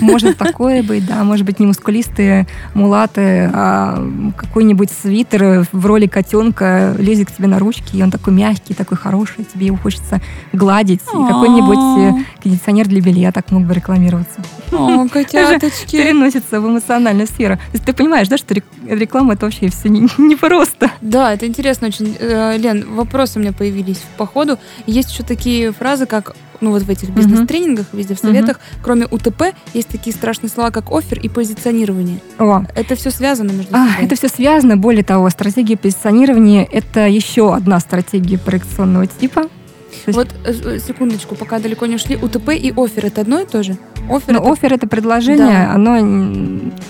Может 0.00 0.38
такое 0.38 0.82
быть, 0.82 1.06
да. 1.06 1.24
Может 1.24 1.46
быть, 1.46 1.58
не 1.58 1.66
мускулистые 1.66 2.46
мулаты, 2.74 3.50
а 3.52 4.04
какой-нибудь 4.36 4.90
свитер 4.90 5.66
в 5.72 5.86
роли 5.86 6.06
котенка 6.06 6.94
лезет 6.98 7.30
к 7.30 7.36
тебе 7.36 7.48
на 7.48 7.58
ручки, 7.58 7.96
и 7.96 8.02
он 8.02 8.10
такой 8.10 8.32
мягкий, 8.32 8.74
такой 8.74 8.96
хороший, 8.96 9.44
тебе 9.44 9.66
его 9.66 9.76
хочется 9.76 10.20
гладить. 10.52 11.00
И 11.02 11.26
какой-нибудь 11.32 12.20
э, 12.20 12.42
кондиционер 12.42 12.88
для 12.88 13.00
белья 13.00 13.32
так 13.32 13.50
мог 13.50 13.64
бы 13.64 13.74
рекламироваться. 13.74 14.40
О, 14.72 15.06
котяточки. 15.12 15.96
Переносится 15.96 16.60
в 16.60 16.66
эмоциональную 16.66 17.26
сферу. 17.26 17.56
То 17.56 17.62
есть 17.74 17.84
ты 17.84 17.92
понимаешь, 17.92 18.28
да, 18.28 18.36
что 18.36 18.54
реклама 18.86 19.34
это 19.34 19.46
вообще 19.46 19.68
все 19.68 19.88
непросто. 19.88 20.90
Не 21.00 21.10
да, 21.10 21.32
это 21.32 21.46
интересно 21.46 21.88
очень. 21.88 22.16
Э, 22.18 22.56
Лен, 22.56 22.86
вопросы 22.94 23.38
у 23.38 23.42
меня 23.42 23.52
появились 23.52 24.02
по 24.16 24.26
ходу. 24.26 24.58
Есть 24.86 25.12
еще 25.12 25.22
такие 25.22 25.72
фразы, 25.72 26.06
как 26.06 26.34
ну 26.60 26.70
вот 26.70 26.82
в 26.82 26.90
этих 26.90 27.10
бизнес-тренингах, 27.10 27.86
везде 27.92 28.14
в 28.14 28.18
советах, 28.18 28.56
uh-huh. 28.56 28.78
кроме 28.82 29.06
УТП, 29.06 29.54
есть 29.74 29.88
такие 29.88 30.14
страшные 30.14 30.50
слова, 30.50 30.70
как 30.70 30.90
офер 30.90 31.18
и 31.18 31.28
позиционирование. 31.28 32.20
О. 32.38 32.62
Это 32.74 32.94
все 32.94 33.10
связано 33.10 33.52
между 33.52 33.74
а, 33.74 33.88
собой. 33.88 34.04
Это 34.06 34.16
все 34.16 34.28
связано. 34.28 34.76
Более 34.76 35.04
того, 35.04 35.28
стратегия 35.30 35.76
позиционирования– 35.76 36.66
это 36.72 37.06
еще 37.06 37.54
одна 37.54 37.80
стратегия 37.80 38.38
проекционного 38.38 39.06
типа. 39.06 39.48
Вот 40.06 40.28
э, 40.44 40.52
э, 40.52 40.78
секундочку, 40.78 41.34
пока 41.34 41.58
далеко 41.58 41.86
не 41.86 41.96
ушли. 41.96 42.16
УТП 42.16 42.50
и 42.50 42.72
офер 42.76 43.06
это 43.06 43.20
одно 43.20 43.40
и 43.40 43.46
то 43.46 43.62
же? 43.62 43.76
Офер, 44.08 44.36
это... 44.36 44.50
офер 44.50 44.72
это 44.72 44.86
предложение, 44.86 45.66
да. 45.66 45.72
оно 45.74 45.98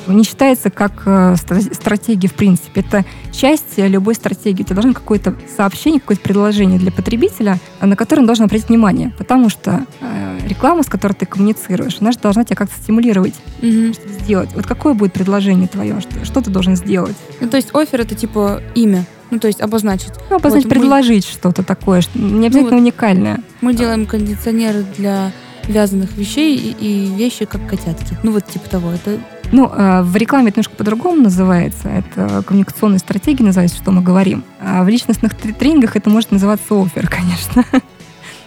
не 0.07 0.25
считается 0.25 0.71
как 0.71 1.03
э, 1.07 1.37
стратегия 1.37 2.29
в 2.29 2.35
принципе. 2.35 2.81
Это 2.81 3.05
часть 3.33 3.79
любой 3.79 4.15
стратегии. 4.15 4.63
Ты 4.63 4.75
должен 4.75 4.95
какое-то 4.95 5.35
сообщение, 5.57 6.01
какое-то 6.01 6.23
предложение 6.23 6.79
для 6.79 6.93
потребителя, 6.93 7.59
на 7.81 7.97
которое 7.97 8.23
он 8.23 8.27
должен 8.27 8.45
обратить 8.45 8.69
внимание. 8.69 9.13
Потому 9.19 9.49
что 9.49 9.85
реклама, 10.47 10.83
с 10.83 10.87
которой 10.87 11.13
ты 11.13 11.27
коммуницируешь, 11.27 11.99
она 12.01 12.13
же 12.13 12.19
должна 12.19 12.45
тебя 12.45 12.57
как-то 12.57 12.75
стимулировать, 12.77 13.35
угу. 13.63 13.93
что 13.93 14.09
сделать. 14.09 14.51
Вот 14.55 14.67
какое 14.67 14.95
будет 14.95 15.13
предложение 15.13 15.69
твое, 15.69 16.01
что, 16.01 16.25
что 16.25 16.41
ты 16.41 16.51
должен 16.51 16.77
сделать? 16.77 17.17
Ну, 17.41 17.49
то 17.49 17.57
есть 17.57 17.75
офер 17.75 18.01
это 18.01 18.15
типа 18.15 18.63
имя. 18.75 19.05
Ну, 19.31 19.39
то 19.39 19.47
есть 19.47 19.61
обозначить. 19.61 20.13
Ну, 20.29 20.37
обозначить, 20.37 20.67
вот 20.67 20.75
предложить 20.75 21.27
мы... 21.27 21.33
что-то 21.33 21.63
такое, 21.63 22.01
что 22.01 22.19
не 22.19 22.47
обязательно 22.47 22.63
ну, 22.63 22.77
вот 22.77 22.83
уникальное. 22.83 23.39
Мы 23.61 23.75
делаем 23.75 24.07
кондиционеры 24.07 24.85
для 24.97 25.33
вязаных 25.65 26.17
вещей 26.17 26.57
и, 26.57 26.77
и 26.81 27.15
вещи 27.15 27.45
как 27.45 27.67
котятки. 27.69 28.17
Ну, 28.23 28.33
вот 28.33 28.47
типа 28.47 28.69
того. 28.69 28.91
Это 28.91 29.19
ну, 29.53 29.71
э, 29.73 30.03
в 30.03 30.17
рекламе 30.17 30.49
это 30.49 30.59
немножко 30.59 30.77
по-другому 30.77 31.23
называется. 31.23 31.89
Это 31.89 32.43
коммуникационная 32.47 32.99
стратегия 32.99 33.45
называется, 33.45 33.77
что 33.79 33.91
мы 33.91 34.03
говорим. 34.03 34.45
А 34.61 34.85
в 34.85 34.89
личностных 34.89 35.35
тренингах 35.35 35.97
это 35.97 36.09
может 36.11 36.31
называться 36.31 36.81
офер, 36.81 37.09
конечно. 37.11 37.65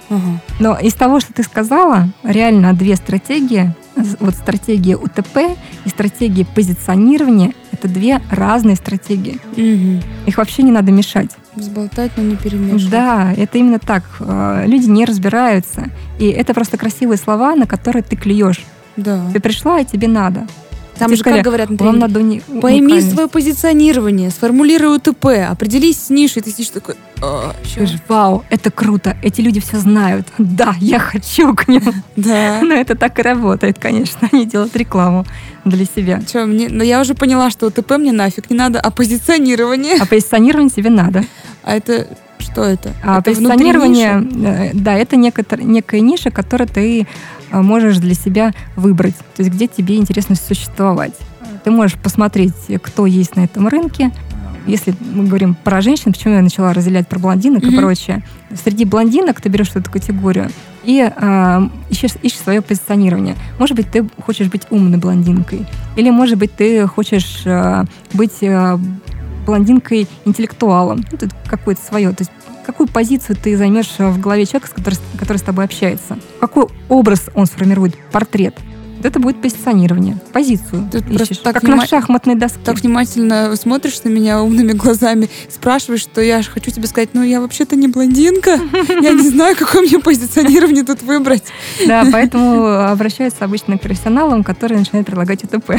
Угу. 0.10 0.40
Но 0.60 0.78
из 0.80 0.94
того, 0.94 1.20
что 1.20 1.34
ты 1.34 1.44
сказала, 1.44 2.10
реально 2.24 2.74
две 2.74 2.96
стратегии, 2.96 3.74
вот 4.20 4.36
стратегия 4.36 4.98
УТП 4.98 5.38
и 5.86 5.90
стратегия 5.90 6.46
позиционирования, 6.46 7.54
это 7.72 7.88
две 7.88 8.22
разные 8.32 8.76
стратегии. 8.76 9.40
Угу. 9.52 10.28
Их 10.28 10.38
вообще 10.38 10.64
не 10.64 10.72
надо 10.72 10.92
мешать. 10.92 11.32
Взболтать, 11.56 12.12
но 12.18 12.24
не 12.24 12.36
перемешивать. 12.36 12.90
Да, 12.90 13.34
это 13.36 13.58
именно 13.58 13.80
так. 13.80 14.04
Э, 14.20 14.64
люди 14.66 14.88
не 14.88 15.06
разбираются. 15.06 15.90
И 16.18 16.28
это 16.28 16.54
просто 16.54 16.78
красивые 16.78 17.18
слова, 17.18 17.56
на 17.56 17.68
которые 17.68 18.02
ты 18.02 18.16
клюешь. 18.16 18.64
Да. 18.96 19.30
Ты 19.32 19.40
пришла, 19.40 19.80
и 19.80 19.86
тебе 19.86 20.08
надо. 20.08 20.48
Там 20.98 21.16
же 21.16 21.24
как 21.24 21.42
говорят 21.42 21.70
на 21.70 21.78
вам 21.78 22.00
надо 22.00 22.22
не... 22.22 22.40
Пойми 22.40 23.02
свое 23.02 23.28
позиционирование, 23.28 24.30
сформулируй 24.30 24.98
УТП, 24.98 25.26
определись 25.50 26.06
с 26.06 26.10
нишей. 26.10 26.42
Ты 26.42 26.52
сидишь 26.52 26.70
такой, 26.70 26.96
Скажешь, 27.72 28.00
вау, 28.08 28.44
это 28.50 28.70
круто, 28.70 29.16
эти 29.22 29.42
люди 29.42 29.62
все 29.62 29.78
знают. 29.78 30.28
Да, 30.38 30.76
я 30.80 31.00
хочу 31.00 31.56
к 31.56 31.68
ним. 31.68 31.82
Да. 32.16 32.60
Но 32.64 32.74
это 32.74 32.96
так 32.96 33.18
и 33.20 33.22
работает, 33.22 33.80
конечно. 33.80 34.28
Они 34.32 34.46
делают 34.46 34.76
рекламу 34.76 35.26
для 35.64 35.86
себя. 35.86 36.22
Че, 36.22 36.46
мне, 36.46 36.68
но 36.68 36.84
я 36.84 37.00
уже 37.00 37.16
поняла, 37.16 37.50
что 37.50 37.68
УТП 37.68 37.92
мне 37.92 38.12
нафиг 38.12 38.50
не 38.50 38.58
надо, 38.58 38.82
а 38.82 38.92
позиционирование... 38.92 39.96
А 40.02 40.06
позиционирование 40.06 40.70
тебе 40.70 40.90
надо. 40.90 41.24
А 41.64 41.76
это 41.76 42.08
что 42.38 42.64
это? 42.64 42.94
А 43.02 43.20
это 43.20 43.32
позиционирование, 43.32 44.22
э, 44.46 44.72
да, 44.74 44.94
это 44.94 45.16
некотор, 45.16 45.62
некая 45.62 46.02
ниша, 46.02 46.30
которую 46.32 46.68
ты 46.68 47.08
можешь 47.62 47.98
для 47.98 48.14
себя 48.14 48.54
выбрать. 48.76 49.16
То 49.36 49.44
есть 49.44 49.52
где 49.52 49.68
тебе 49.68 49.98
интересно 49.98 50.36
существовать. 50.36 51.14
Ты 51.64 51.72
можешь 51.72 51.98
посмотреть, 51.98 52.54
кто 52.82 53.06
есть 53.06 53.36
на 53.36 53.42
этом 53.42 53.68
рынке. 53.68 54.12
Если 54.66 54.96
мы 55.14 55.26
говорим 55.26 55.56
про 55.56 55.82
женщин, 55.82 56.14
почему 56.14 56.36
я 56.36 56.42
начала 56.42 56.74
разделять 56.74 57.08
про 57.08 57.20
блондинок 57.20 57.64
mm-hmm. 57.64 57.74
и 57.74 57.78
прочее. 57.78 58.24
Среди 58.64 58.86
блондинок 58.86 59.42
ты 59.42 59.50
берешь 59.50 59.72
эту 59.76 59.92
категорию 59.92 60.50
и 60.84 61.10
э, 61.14 61.62
ищешь, 61.90 62.12
ищешь 62.22 62.40
свое 62.40 62.62
позиционирование. 62.62 63.36
Может 63.60 63.76
быть, 63.76 63.90
ты 63.92 64.08
хочешь 64.26 64.48
быть 64.48 64.64
умной 64.70 64.98
блондинкой. 64.98 65.66
Или, 65.96 66.10
может 66.12 66.38
быть, 66.38 66.54
ты 66.54 66.88
хочешь 66.88 67.42
э, 67.46 67.84
быть 68.14 68.42
э, 68.42 68.78
блондинкой 69.46 70.08
интеллектуалом. 70.26 71.04
Ну, 71.12 71.18
это 71.18 71.30
какое-то 71.46 71.82
свое. 71.82 72.10
То 72.12 72.22
есть 72.22 72.32
какую 72.64 72.88
позицию 72.88 73.36
ты 73.36 73.56
займешь 73.58 73.98
в 73.98 74.20
голове 74.20 74.46
человека, 74.46 74.74
который, 74.74 74.98
который 75.18 75.38
с 75.38 75.44
тобой 75.44 75.66
общается? 75.66 76.18
Какой 76.40 76.68
образ 76.90 77.30
он 77.36 77.46
сформирует, 77.46 77.96
портрет? 78.12 78.56
Это 79.04 79.20
будет 79.20 79.42
позиционирование, 79.42 80.18
позицию 80.32 80.90
Ты 80.92 81.00
ищешь, 81.00 81.38
так 81.40 81.56
как 81.56 81.64
на 81.64 81.86
шахматной 81.86 82.36
доске. 82.36 82.60
Так 82.64 82.80
внимательно 82.80 83.56
смотришь 83.56 84.02
на 84.04 84.10
меня 84.10 84.42
умными 84.42 84.72
глазами, 84.72 85.30
спрашиваешь, 85.50 86.02
что 86.02 86.22
я 86.22 86.42
хочу 86.42 86.72
тебе 86.72 86.88
сказать, 86.88 87.10
ну 87.14 87.22
я 87.24 87.42
вообще-то 87.42 87.76
не 87.76 87.88
блондинка, 87.88 88.60
я 89.02 89.12
не 89.12 89.30
знаю, 89.30 89.56
какое 89.58 89.82
мне 89.82 90.00
позиционирование 90.00 90.84
тут 90.84 91.02
выбрать. 91.02 91.44
Да, 91.86 92.06
поэтому 92.12 92.66
обращаются 92.66 93.46
обычно 93.46 93.78
к 93.78 93.82
профессионалам, 93.82 94.44
которые 94.44 94.80
начинают 94.80 95.06
предлагать 95.06 95.44
УТП. 95.44 95.74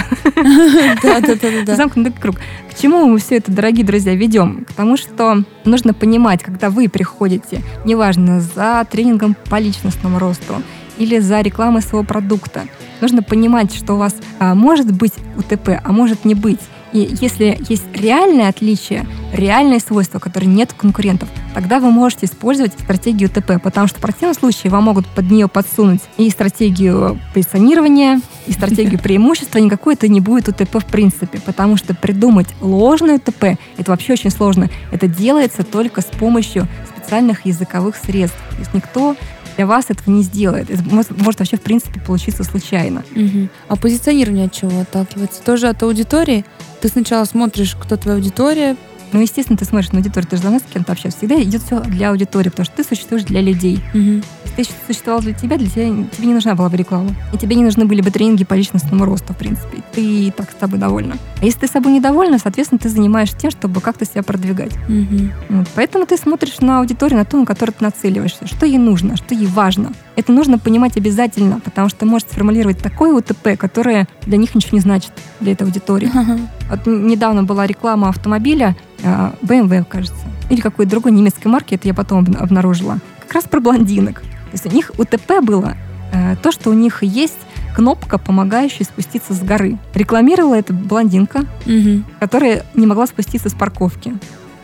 Да, 1.02 1.20
да, 1.20 1.34
да, 1.34 1.48
да. 1.66 1.76
Замкнутый 1.76 2.12
круг. 2.12 2.37
К 2.37 2.78
чему 2.80 3.06
мы 3.06 3.18
все 3.18 3.37
это, 3.37 3.50
дорогие 3.50 3.84
друзья, 3.84 4.14
ведем? 4.14 4.64
К 4.64 4.72
тому, 4.72 4.96
что 4.96 5.44
нужно 5.64 5.94
понимать, 5.94 6.42
когда 6.42 6.70
вы 6.70 6.88
приходите, 6.88 7.62
неважно, 7.84 8.40
за 8.40 8.87
тренингом 8.90 9.37
по 9.48 9.58
личностному 9.58 10.18
росту, 10.18 10.62
или 10.98 11.18
за 11.18 11.40
рекламой 11.40 11.83
своего 11.83 12.07
продукта. 12.07 12.66
Нужно 13.00 13.22
понимать, 13.22 13.74
что 13.74 13.94
у 13.94 13.98
вас 13.98 14.14
а, 14.38 14.54
может 14.54 14.92
быть 14.92 15.14
УТП, 15.37 15.80
а 15.83 15.92
может 15.92 16.24
не 16.24 16.35
быть. 16.35 16.61
И 16.94 17.16
если 17.20 17.59
есть 17.68 17.85
реальное 17.92 18.48
отличие, 18.48 19.04
реальные 19.33 19.80
свойства, 19.80 20.20
которые 20.20 20.48
нет 20.48 20.72
конкурентов, 20.72 21.28
тогда 21.52 21.80
вы 21.80 21.90
можете 21.90 22.26
использовать 22.26 22.72
стратегию 22.72 23.28
УТП, 23.28 23.61
потому 23.61 23.88
что 23.88 23.98
в 23.98 24.00
противном 24.00 24.35
случае 24.35 24.70
вам 24.70 24.85
могут 24.85 25.09
под 25.09 25.28
нее 25.28 25.48
подсунуть 25.48 26.02
и 26.18 26.30
стратегию 26.30 27.18
позиционирования, 27.35 28.20
и 28.46 28.52
стратегию 28.52 29.00
преимущества, 29.02 29.59
никакой 29.59 29.94
это 29.94 30.07
не 30.07 30.20
будет 30.20 30.48
УТП 30.48 30.76
в 30.76 30.85
принципе, 30.85 31.40
потому 31.44 31.76
что 31.76 31.94
придумать 31.94 32.46
ложное 32.61 33.16
УТП, 33.16 33.59
это 33.76 33.90
вообще 33.90 34.12
очень 34.12 34.30
сложно. 34.30 34.70
Это 34.92 35.09
делается 35.09 35.64
только 35.64 36.00
с 36.00 36.07
помощью 36.07 36.68
специальных 36.96 37.44
языковых 37.44 37.96
средств. 37.96 38.38
То 38.50 38.59
есть 38.59 38.72
никто 38.72 39.16
для 39.57 39.67
вас 39.67 39.87
этого 39.88 40.14
не 40.14 40.23
сделает. 40.23 40.69
Может, 40.90 41.19
может 41.19 41.40
вообще, 41.40 41.57
в 41.57 41.62
принципе, 41.62 42.01
получиться 42.01 42.45
случайно. 42.45 43.05
Угу. 43.14 43.49
А 43.69 43.77
позиционирование 43.77 44.47
от 44.47 44.53
чего 44.53 44.81
отталкивается? 44.81 45.43
Тоже 45.43 45.69
от 45.69 45.83
аудитории? 45.83 46.45
Ты 46.81 46.88
сначала 46.88 47.25
смотришь, 47.25 47.77
кто 47.81 47.97
твоя 47.97 48.17
аудитория, 48.17 48.77
ну, 49.14 49.20
естественно, 49.20 49.57
ты 49.57 49.64
смотришь 49.64 49.92
на 49.92 49.98
аудиторию, 49.98 50.29
ты 50.29 50.37
же 50.37 50.42
должна 50.42 50.59
с 50.59 50.64
кем-то 50.64 50.90
общаться. 50.90 51.18
Всегда 51.18 51.40
идет 51.40 51.62
все 51.62 51.81
для 51.81 52.11
аудитории, 52.11 52.48
потому 52.48 52.64
что 52.64 52.77
ты 52.77 52.83
существуешь 52.83 53.22
для 53.22 53.40
людей. 53.40 53.79
Угу. 53.94 54.22
Если 54.57 54.72
ты 54.72 54.87
существовал 54.88 55.22
для 55.22 55.33
тебя, 55.33 55.57
для 55.57 55.68
тебя 55.68 55.85
тебе 55.85 56.27
не 56.27 56.35
нужна 56.35 56.57
была 56.57 56.68
бы 56.68 56.77
реклама. 56.77 57.14
И 57.33 57.38
тебе 57.38 57.55
не 57.55 57.62
нужны 57.62 57.85
были 57.85 58.00
бы 58.00 58.11
тренинги 58.11 58.44
по 58.44 58.55
личностному 58.55 59.05
росту, 59.05 59.33
в 59.33 59.37
принципе. 59.37 59.83
Ты 59.92 60.03
и 60.03 60.31
так 60.33 60.50
с 60.50 60.55
тобой 60.55 60.81
довольна. 60.81 61.16
А 61.40 61.44
если 61.44 61.61
ты 61.61 61.68
с 61.68 61.70
собой 61.70 61.92
недовольна, 61.92 62.40
соответственно, 62.40 62.81
ты 62.81 62.88
занимаешься 62.88 63.37
тем, 63.38 63.53
чтобы 63.53 63.81
как-то 63.81 64.05
себя 64.05 64.24
продвигать. 64.24 64.72
Угу. 64.88 65.31
Вот. 65.50 65.68
Поэтому 65.77 66.07
ты 66.07 66.16
смотришь 66.16 66.59
на 66.59 66.81
аудиторию, 66.81 67.18
на 67.18 67.24
ту, 67.24 67.38
на 67.38 67.46
которую 67.46 67.74
ты 67.79 67.85
нацеливаешься. 67.85 68.48
Что 68.48 68.66
ей 68.66 68.79
нужно, 68.79 69.16
что 69.16 69.37
ей 69.37 69.46
важно. 69.46 69.92
Это 70.16 70.33
нужно 70.33 70.59
понимать 70.59 70.96
обязательно, 70.96 71.61
потому 71.61 71.88
что 71.88 72.00
ты 72.00 72.07
можешь 72.07 72.29
сформулировать 72.29 72.79
такое 72.79 73.12
УТП, 73.12 73.57
которое 73.59 74.07
для 74.22 74.37
них 74.37 74.55
ничего 74.55 74.77
не 74.77 74.81
значит, 74.81 75.12
для 75.40 75.53
этой 75.53 75.64
аудитории. 75.64 76.11
Ага. 76.14 76.38
Вот 76.70 76.87
недавно 76.87 77.42
была 77.42 77.66
реклама 77.66 78.09
автомобиля 78.09 78.77
BMW, 79.03 79.81
а, 79.81 79.85
кажется, 79.85 80.16
или 80.50 80.61
какой-то 80.61 80.90
другой 80.90 81.12
немецкой 81.12 81.48
марки, 81.48 81.74
это 81.74 81.88
я 81.88 81.94
потом 81.94 82.27
обнаружила, 82.38 83.00
как 83.20 83.33
раз 83.33 83.44
про 83.44 83.61
блондинок. 83.61 84.20
То 84.20 84.53
есть 84.53 84.66
у 84.66 84.70
них 84.70 84.92
УТП 84.98 85.42
было 85.42 85.77
э, 86.12 86.37
то, 86.42 86.53
что 86.53 86.70
у 86.70 86.74
них 86.74 87.03
есть 87.03 87.38
кнопка, 87.74 88.18
помогающая 88.18 88.87
спуститься 88.87 89.35
с 89.35 89.40
горы. 89.40 89.79
Рекламировала 89.94 90.55
это 90.55 90.72
блондинка, 90.72 91.44
угу. 91.66 92.05
которая 92.20 92.64
не 92.74 92.87
могла 92.87 93.07
спуститься 93.07 93.48
с 93.48 93.53
парковки. 93.53 94.16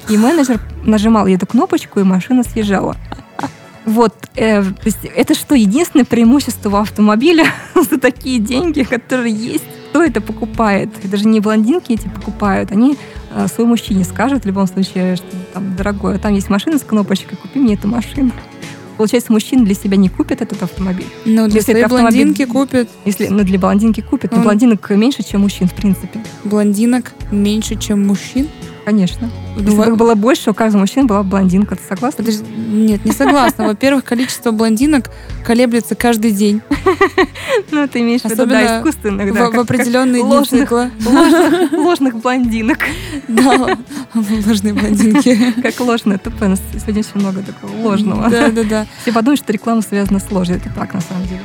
И 0.08 0.16
менеджер 0.16 0.60
нажимал 0.84 1.26
эту 1.26 1.46
кнопочку, 1.46 2.00
и 2.00 2.04
машина 2.04 2.44
съезжала. 2.44 2.96
Вот, 3.86 4.14
э, 4.36 4.62
то 4.62 4.84
есть 4.84 5.04
это 5.04 5.34
что, 5.34 5.54
единственное 5.54 6.04
преимущество 6.04 6.80
автомобиля 6.80 7.46
за 7.90 7.98
такие 7.98 8.38
деньги, 8.38 8.82
которые 8.82 9.34
есть? 9.34 9.64
Кто 9.90 10.02
это 10.02 10.20
покупает? 10.20 10.90
Это 11.02 11.16
же 11.16 11.26
не 11.26 11.40
блондинки 11.40 11.92
эти 11.92 12.08
покупают, 12.08 12.70
они 12.72 12.96
э, 13.34 13.48
своему 13.48 13.70
мужчине 13.70 14.04
скажут 14.04 14.44
в 14.44 14.46
любом 14.46 14.66
случае, 14.66 15.16
что 15.16 15.26
там, 15.52 15.74
дорогой, 15.76 16.18
там 16.18 16.34
есть 16.34 16.50
машина 16.50 16.78
с 16.78 16.82
кнопочкой, 16.82 17.38
купи 17.38 17.58
мне 17.58 17.74
эту 17.74 17.88
машину. 17.88 18.32
Получается, 19.00 19.32
мужчина 19.32 19.64
для 19.64 19.74
себя 19.74 19.96
не 19.96 20.10
купит 20.10 20.42
этот 20.42 20.62
автомобиль. 20.62 21.06
Ну, 21.24 21.46
для 21.46 21.56
если 21.56 21.72
своей 21.72 21.86
блондинки 21.86 22.44
купит. 22.44 22.90
Если, 23.06 23.28
ну, 23.28 23.44
для 23.44 23.58
блондинки 23.58 24.02
купит. 24.02 24.30
Но 24.30 24.36
ну. 24.36 24.44
блондинок 24.44 24.90
меньше, 24.90 25.22
чем 25.22 25.40
мужчин, 25.40 25.68
в 25.68 25.74
принципе. 25.74 26.22
Блондинок 26.44 27.14
меньше, 27.30 27.76
чем 27.76 28.06
мужчин? 28.06 28.46
Конечно. 28.84 29.30
Если 29.56 29.76
бы 29.76 29.96
было 29.96 30.14
больше, 30.14 30.50
у 30.50 30.54
каждого 30.54 30.82
мужчины 30.82 31.06
была 31.06 31.22
блондинка. 31.22 31.76
Ты 31.76 31.82
согласна? 31.88 32.24
Подожди, 32.24 32.44
нет, 32.44 33.04
не 33.04 33.12
согласна. 33.12 33.66
Во-первых, 33.66 34.04
количество 34.04 34.50
блондинок 34.50 35.10
колеблется 35.44 35.94
каждый 35.94 36.32
день. 36.32 36.62
Ну, 37.72 37.86
ты 37.86 38.00
имеешь 38.00 38.22
в 38.22 38.24
виду, 38.26 38.46
да, 38.46 38.78
искусственных, 38.78 39.34
да. 39.34 39.50
В 39.50 39.58
определенные 39.58 40.22
дни 40.22 40.44
цикла. 40.44 40.90
Ложных 41.72 42.16
блондинок. 42.16 42.78
Да, 43.28 43.76
ложные 44.14 44.74
блондинки. 44.74 45.60
Как 45.60 45.78
ложное 45.80 46.18
ТП. 46.18 46.40
Сегодня 46.78 47.00
очень 47.00 47.10
много 47.14 47.42
такого 47.42 47.72
ложного. 47.82 48.28
Да, 48.30 48.48
да, 48.48 48.64
да. 48.64 48.86
Все 49.02 49.12
подумают, 49.12 49.40
что 49.40 49.52
реклама 49.52 49.82
связана 49.82 50.20
с 50.20 50.30
ложью. 50.30 50.56
Это 50.56 50.70
так, 50.74 50.94
на 50.94 51.00
самом 51.00 51.24
деле. 51.26 51.40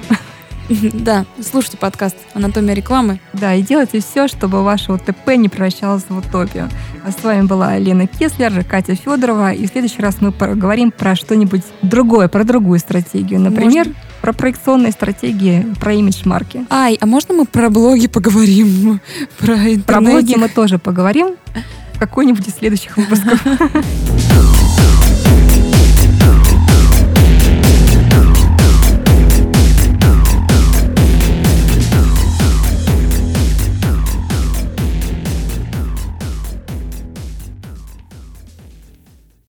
Да, 0.93 1.25
слушайте 1.41 1.77
подкаст 1.77 2.15
«Анатомия 2.33 2.73
рекламы». 2.73 3.19
Да, 3.33 3.53
и 3.53 3.61
делайте 3.61 3.99
все, 3.99 4.27
чтобы 4.27 4.63
ваше 4.63 4.93
УТП 4.93 5.35
не 5.37 5.49
превращалось 5.49 6.03
в 6.09 6.17
утопию. 6.17 6.69
А 7.05 7.11
с 7.11 7.23
вами 7.23 7.45
была 7.45 7.77
Лена 7.77 8.07
Кеслер, 8.07 8.63
Катя 8.63 8.95
Федорова, 8.95 9.53
и 9.53 9.67
в 9.67 9.69
следующий 9.69 10.01
раз 10.01 10.17
мы 10.21 10.31
поговорим 10.31 10.91
про 10.91 11.15
что-нибудь 11.15 11.63
другое, 11.81 12.27
про 12.27 12.43
другую 12.43 12.79
стратегию. 12.79 13.39
Например, 13.39 13.85
можно? 13.85 13.93
про 14.21 14.33
проекционные 14.33 14.91
стратегии, 14.91 15.67
про 15.79 15.93
имидж 15.93 16.21
марки. 16.25 16.65
Ай, 16.69 16.97
а 16.99 17.05
можно 17.05 17.33
мы 17.35 17.45
про 17.45 17.69
блоги 17.69 18.07
поговорим? 18.07 18.99
Про, 19.37 19.57
про 19.85 20.01
блоги 20.01 20.35
мы 20.35 20.49
тоже 20.49 20.79
поговорим 20.79 21.35
в 21.93 21.99
какой-нибудь 21.99 22.47
из 22.47 22.55
следующих 22.55 22.97
выпусков. 22.97 23.41